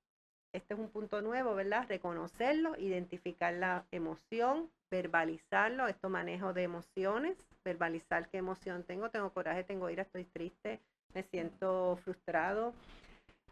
[0.53, 1.87] este es un punto nuevo, ¿verdad?
[1.89, 9.65] Reconocerlo, identificar la emoción, verbalizarlo, esto manejo de emociones, verbalizar qué emoción tengo, tengo coraje,
[9.65, 10.81] tengo ira, estoy triste,
[11.15, 12.75] me siento frustrado.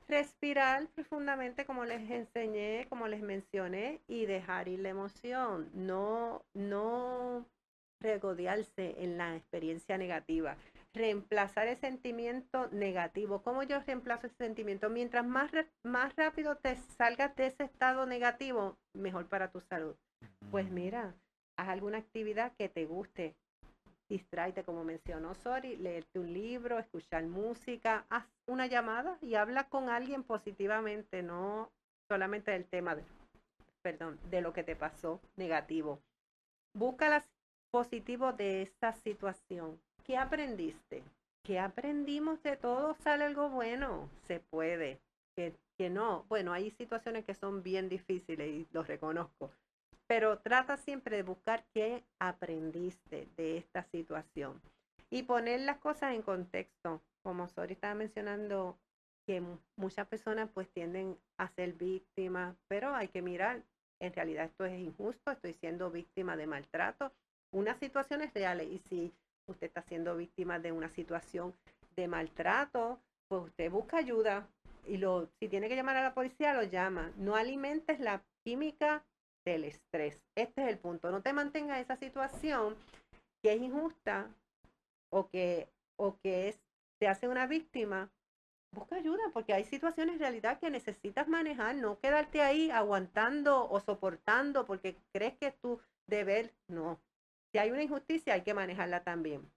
[0.09, 5.71] Respirar profundamente como les enseñé, como les mencioné, y dejar ir la emoción.
[5.73, 7.47] No, no
[8.01, 10.57] regodearse en la experiencia negativa.
[10.93, 13.43] Reemplazar el sentimiento negativo.
[13.43, 14.91] ¿Cómo yo reemplazo ese sentimiento?
[14.91, 15.53] Mientras más,
[15.85, 19.95] más rápido te salgas de ese estado negativo, mejor para tu salud.
[20.51, 21.15] Pues mira,
[21.57, 23.37] haz alguna actividad que te guste.
[24.09, 29.89] Distráete, como mencionó Sori, leerte un libro, escuchar música, haz una llamada y habla con
[29.89, 31.71] alguien positivamente, no
[32.09, 33.05] solamente del tema de,
[33.83, 36.01] perdón, de lo que te pasó negativo.
[36.75, 37.31] Busca las
[37.71, 39.81] positivo de esta situación.
[40.11, 41.05] ¿Qué aprendiste?
[41.45, 42.97] ¿Qué aprendimos de todo?
[43.05, 44.11] ¿Sale algo bueno?
[44.27, 44.99] Se puede.
[45.37, 46.25] Que, que no.
[46.29, 49.53] Bueno, hay situaciones que son bien difíciles y los reconozco
[50.09, 54.61] pero trata siempre de buscar qué aprendiste de esta situación
[55.09, 57.01] y poner las cosas en contexto.
[57.23, 58.77] Como Sori estaba mencionando,
[59.25, 59.41] que
[59.77, 63.63] muchas personas pues tienden a ser víctimas, pero hay que mirar,
[64.01, 67.13] en realidad esto es injusto, estoy siendo víctima de maltrato,
[67.53, 69.13] unas situaciones reales y si
[69.51, 71.55] usted está siendo víctima de una situación
[71.97, 74.49] de maltrato, pues usted busca ayuda
[74.87, 77.13] y lo, si tiene que llamar a la policía, lo llama.
[77.17, 79.05] No alimentes la química
[79.45, 80.23] del estrés.
[80.35, 81.11] Este es el punto.
[81.11, 82.77] No te mantengas en esa situación
[83.43, 84.29] que es injusta
[85.11, 86.61] o que, o que es,
[86.99, 88.11] te hace una víctima.
[88.73, 93.81] Busca ayuda porque hay situaciones en realidad que necesitas manejar, no quedarte ahí aguantando o
[93.81, 96.53] soportando porque crees que es tu deber.
[96.69, 97.01] No.
[97.53, 99.51] Si hay una injusticia hay que manejarla también.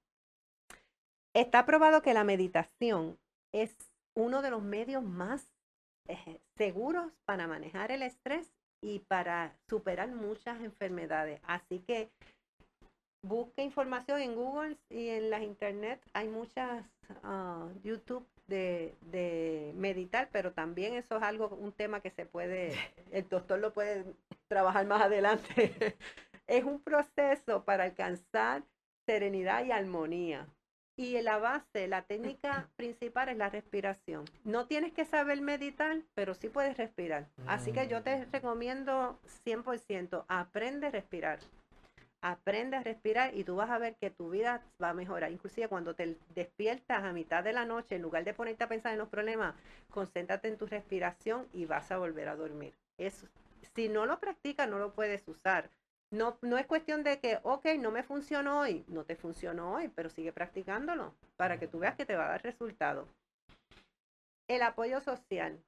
[1.33, 3.17] Está probado que la meditación
[3.51, 3.75] es
[4.15, 5.47] uno de los medios más
[6.07, 11.39] eh, seguros para manejar el estrés y para superar muchas enfermedades.
[11.43, 12.11] Así que
[13.23, 16.01] busca información en Google y en las internet.
[16.13, 16.85] Hay muchas
[17.23, 22.75] uh, YouTube de, de, meditar, pero también eso es algo, un tema que se puede,
[23.11, 24.05] el doctor lo puede
[24.47, 25.97] trabajar más adelante.
[26.47, 28.63] es un proceso para alcanzar
[29.05, 30.47] serenidad y armonía.
[30.95, 34.25] Y la base, la técnica principal es la respiración.
[34.43, 37.27] No tienes que saber meditar, pero sí puedes respirar.
[37.47, 38.31] Así que yo te mm.
[38.31, 41.39] recomiendo 100%, aprende a respirar.
[42.21, 45.31] Aprende a respirar y tú vas a ver que tu vida va a mejorar.
[45.31, 48.93] Inclusive cuando te despiertas a mitad de la noche, en lugar de ponerte a pensar
[48.93, 49.55] en los problemas,
[49.89, 52.75] concéntrate en tu respiración y vas a volver a dormir.
[52.99, 53.27] Eso,
[53.75, 55.69] si no lo practicas, no lo puedes usar.
[56.13, 59.87] No, no es cuestión de que, ok, no me funcionó hoy, no te funcionó hoy,
[59.87, 63.07] pero sigue practicándolo para que tú veas que te va a dar resultado.
[64.47, 65.59] El apoyo social.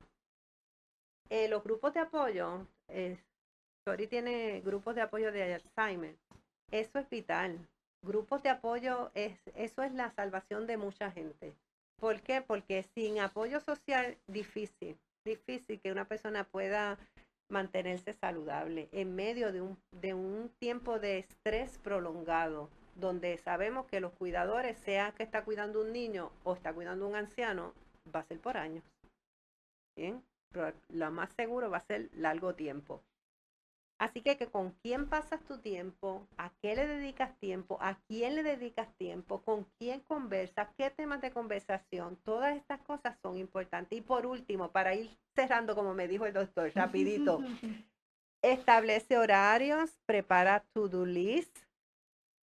[1.32, 3.18] Eh, los grupos de apoyo, eh,
[4.08, 6.16] tiene grupos de apoyo de Alzheimer.
[6.70, 7.58] Eso es vital.
[8.04, 11.56] Grupos de apoyo, es, eso es la salvación de mucha gente.
[12.00, 12.44] ¿Por qué?
[12.44, 17.00] Porque sin apoyo social, difícil, difícil que una persona pueda
[17.50, 24.00] mantenerse saludable en medio de un, de un tiempo de estrés prolongado, donde sabemos que
[24.00, 27.74] los cuidadores, sea que está cuidando un niño o está cuidando un anciano,
[28.14, 28.84] va a ser por años.
[29.96, 33.02] Bien, pero lo más seguro va a ser largo tiempo.
[33.98, 38.36] Así que, que con quién pasas tu tiempo, a qué le dedicas tiempo, a quién
[38.36, 43.98] le dedicas tiempo, con quién conversas, qué temas de conversación, todas estas cosas son importantes.
[43.98, 47.40] Y por último, para ir cerrando, como me dijo el doctor, rapidito,
[48.42, 51.58] establece horarios, prepara to-do list,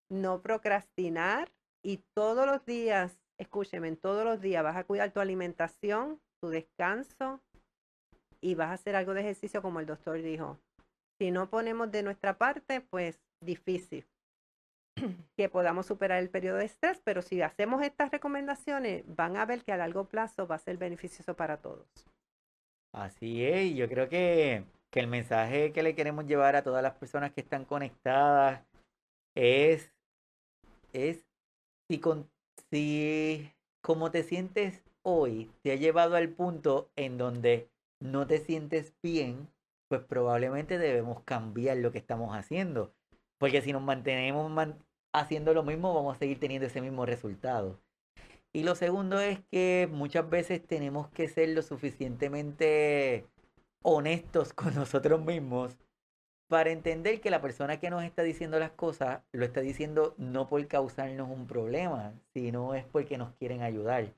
[0.08, 6.18] no procrastinar y todos los días, escúcheme, todos los días vas a cuidar tu alimentación,
[6.40, 7.42] tu descanso
[8.40, 10.58] y vas a hacer algo de ejercicio como el doctor dijo
[11.22, 14.04] si no ponemos de nuestra parte, pues difícil
[15.36, 19.62] que podamos superar el periodo de estrés, pero si hacemos estas recomendaciones, van a ver
[19.62, 21.86] que a largo plazo va a ser beneficioso para todos.
[22.92, 26.94] Así es, yo creo que, que el mensaje que le queremos llevar a todas las
[26.94, 28.66] personas que están conectadas
[29.36, 29.92] es,
[30.92, 31.24] es
[31.88, 32.28] si, con,
[32.72, 33.48] si
[33.80, 37.70] como te sientes hoy te ha llevado al punto en donde
[38.00, 39.46] no te sientes bien,
[39.92, 42.94] pues probablemente debemos cambiar lo que estamos haciendo.
[43.36, 44.50] Porque si nos mantenemos
[45.12, 47.78] haciendo lo mismo, vamos a seguir teniendo ese mismo resultado.
[48.54, 53.26] Y lo segundo es que muchas veces tenemos que ser lo suficientemente
[53.82, 55.76] honestos con nosotros mismos
[56.48, 60.48] para entender que la persona que nos está diciendo las cosas lo está diciendo no
[60.48, 64.14] por causarnos un problema, sino es porque nos quieren ayudar.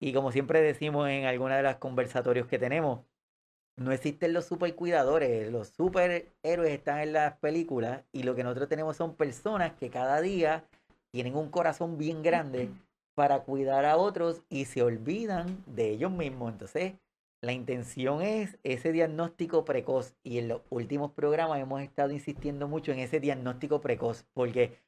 [0.00, 3.04] Y como siempre decimos en alguna de las conversatorios que tenemos,
[3.78, 8.96] no existen los supercuidadores, los superhéroes están en las películas y lo que nosotros tenemos
[8.96, 10.64] son personas que cada día
[11.10, 12.68] tienen un corazón bien grande
[13.14, 16.52] para cuidar a otros y se olvidan de ellos mismos.
[16.52, 16.94] Entonces,
[17.40, 22.90] la intención es ese diagnóstico precoz y en los últimos programas hemos estado insistiendo mucho
[22.90, 24.78] en ese diagnóstico precoz porque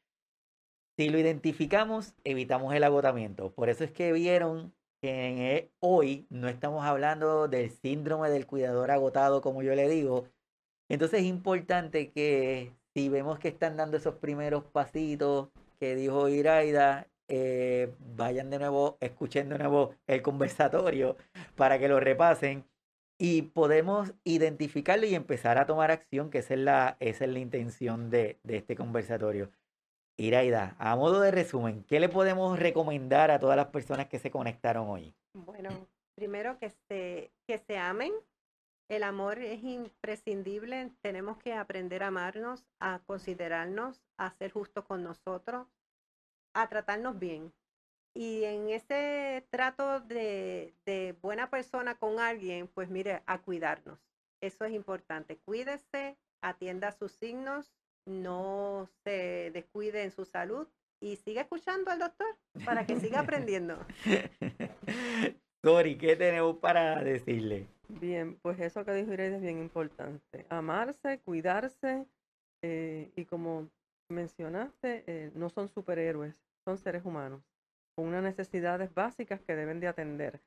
[0.97, 3.53] si lo identificamos, evitamos el agotamiento.
[3.53, 9.41] Por eso es que vieron que hoy no estamos hablando del síndrome del cuidador agotado,
[9.41, 10.29] como yo le digo.
[10.89, 15.49] Entonces es importante que si vemos que están dando esos primeros pasitos
[15.79, 21.17] que dijo Iraida, eh, vayan de nuevo, escuchen de nuevo el conversatorio
[21.57, 22.65] para que lo repasen
[23.19, 28.11] y podemos identificarlo y empezar a tomar acción, que esa es la, es la intención
[28.11, 29.51] de, de este conversatorio.
[30.21, 34.31] Iraida, a modo de resumen, ¿qué le podemos recomendar a todas las personas que se
[34.31, 35.15] conectaron hoy?
[35.33, 35.71] Bueno,
[36.15, 38.13] primero que se, que se amen.
[38.91, 40.91] El amor es imprescindible.
[41.01, 45.67] Tenemos que aprender a amarnos, a considerarnos, a ser justos con nosotros,
[46.55, 47.53] a tratarnos bien.
[48.15, 53.99] Y en ese trato de, de buena persona con alguien, pues mire, a cuidarnos.
[54.43, 55.39] Eso es importante.
[55.39, 57.73] Cuídese, atienda sus signos,
[58.11, 60.67] no se descuide en su salud
[61.01, 62.27] y siga escuchando al doctor
[62.65, 63.79] para que siga aprendiendo.
[65.63, 67.67] Dori, ¿qué tenemos para decirle?
[67.89, 70.47] Bien, pues eso que dijo Ireide es bien importante.
[70.49, 72.07] Amarse, cuidarse
[72.63, 73.69] eh, y como
[74.11, 76.35] mencionaste, eh, no son superhéroes,
[76.65, 77.43] son seres humanos
[77.95, 80.41] con unas necesidades básicas que deben de atender,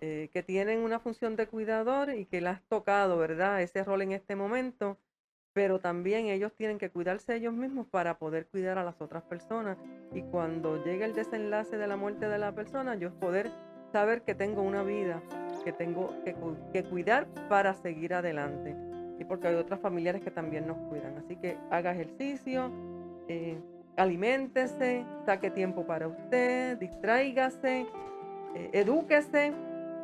[0.00, 3.62] eh, que tienen una función de cuidador y que le has tocado, ¿verdad?
[3.62, 4.98] Ese rol en este momento
[5.52, 9.78] pero también ellos tienen que cuidarse ellos mismos para poder cuidar a las otras personas.
[10.12, 13.50] Y cuando llegue el desenlace de la muerte de la persona, yo poder
[13.92, 15.22] saber que tengo una vida,
[15.64, 18.76] que tengo que, cuidar para seguir adelante.
[19.18, 21.18] Y porque hay otras familiares que también nos cuidan.
[21.18, 22.70] Así que haga ejercicio,
[23.28, 23.58] eh,
[23.96, 27.86] aliméntese, saque tiempo para usted, distráigase,
[28.54, 29.52] eh, edúquese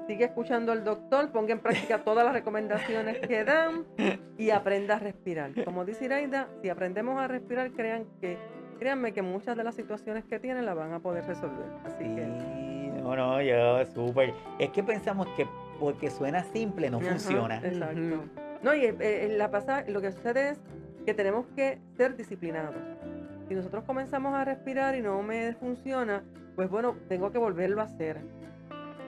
[0.06, 3.84] sigue escuchando al doctor, ponga en práctica todas las recomendaciones que dan
[4.38, 5.52] y aprenda a respirar.
[5.64, 8.38] Como dice Iraida, si aprendemos a respirar, crean que,
[8.78, 11.66] créanme que muchas de las situaciones que tienen las van a poder resolver.
[11.84, 12.26] Así que...
[13.02, 14.34] No, no, yo, súper.
[14.58, 15.46] Es que pensamos que
[15.78, 17.58] porque suena simple no funciona.
[17.58, 18.24] Exacto.
[18.62, 20.60] No, y eh, la pasada, lo que sucede es
[21.04, 22.74] que tenemos que ser disciplinados.
[23.48, 26.24] Si nosotros comenzamos a respirar y no me funciona,
[26.56, 28.18] pues bueno, tengo que volverlo a hacer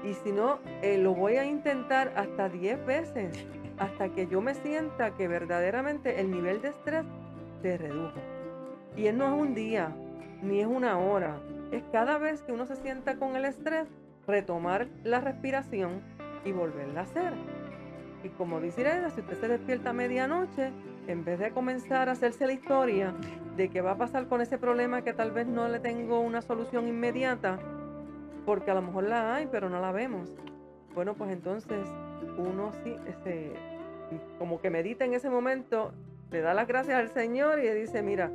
[0.05, 3.47] y si no, eh, lo voy a intentar hasta 10 veces,
[3.79, 7.05] hasta que yo me sienta que verdaderamente el nivel de estrés
[7.63, 8.19] se redujo.
[8.97, 9.95] Y no es un día,
[10.43, 11.39] ni es una hora,
[11.71, 13.87] es cada vez que uno se sienta con el estrés,
[14.27, 16.03] retomar la respiración
[16.45, 17.33] y volverla a hacer.
[18.25, 20.73] Y como dice Irene, si usted se despierta a medianoche,
[21.07, 23.15] en vez de comenzar a hacerse la historia
[23.57, 26.43] de qué va a pasar con ese problema que tal vez no le tengo una
[26.43, 27.59] solución inmediata,
[28.49, 30.35] porque a lo mejor la hay, pero no la vemos.
[30.95, 31.87] Bueno, pues entonces
[32.39, 33.53] uno sí, este,
[34.39, 35.93] como que medita en ese momento,
[36.31, 38.31] le da las gracias al Señor y le dice, mira,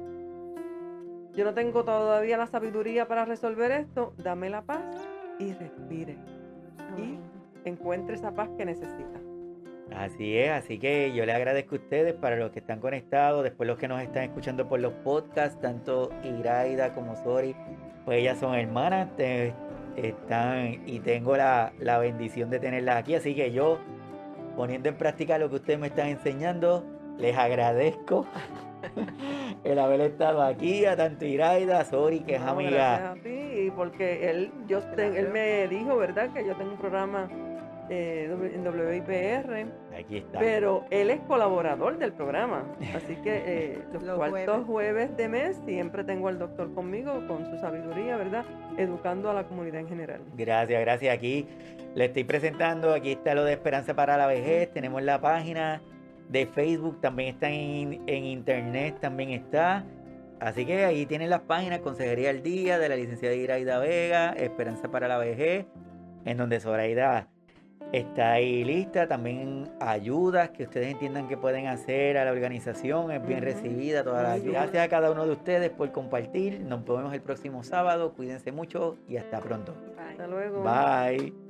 [1.34, 4.84] yo no tengo todavía la sabiduría para resolver esto, dame la paz
[5.40, 6.16] y respire.
[6.96, 7.18] Y
[7.68, 9.20] encuentre esa paz que necesita.
[9.98, 13.66] Así es, así que yo le agradezco a ustedes para los que están conectados, después
[13.66, 17.56] los que nos están escuchando por los podcasts, tanto Iraida como Sori,
[18.06, 19.10] pues ellas son hermanas,
[19.96, 23.16] están y tengo la, bendición de tenerlas aquí.
[23.16, 23.80] Así que yo,
[24.56, 26.86] poniendo en práctica lo que ustedes me están enseñando,
[27.18, 28.26] les agradezco
[29.64, 33.12] el haber estado aquí a tanto Iraida, Sori, que es amiga.
[33.12, 36.32] a ti, porque él, yo, él me dijo, ¿verdad?
[36.34, 37.30] Que yo tengo un programa
[37.90, 39.68] eh, en WIPR.
[39.98, 40.40] Aquí está.
[40.40, 42.64] Pero él es colaborador del programa.
[42.96, 45.16] Así que eh, los, cuartos jueves.
[45.18, 48.46] de mes siempre tengo al doctor conmigo con su sabiduría, ¿verdad?
[48.78, 50.22] Educando a la comunidad en general.
[50.36, 51.16] Gracias, gracias.
[51.16, 51.48] Aquí
[51.96, 54.72] le estoy presentando, aquí está lo de Esperanza para la Vejez.
[54.72, 55.82] Tenemos la página
[56.30, 59.86] de Facebook, también está en, en internet, también está.
[60.40, 64.90] Así que ahí tienen las páginas Consejería al Día de la licenciada Iraida Vega, Esperanza
[64.90, 65.66] para la Vejez,
[66.26, 67.30] en donde Zoraida
[67.94, 69.08] está ahí lista.
[69.08, 73.12] También ayudas que ustedes entiendan que pueden hacer a la organización.
[73.12, 76.60] Es bien recibida todas las Gracias a cada uno de ustedes por compartir.
[76.60, 78.14] Nos vemos el próximo sábado.
[78.14, 79.74] Cuídense mucho y hasta pronto.
[79.98, 80.64] Hasta luego.
[80.64, 81.43] Bye.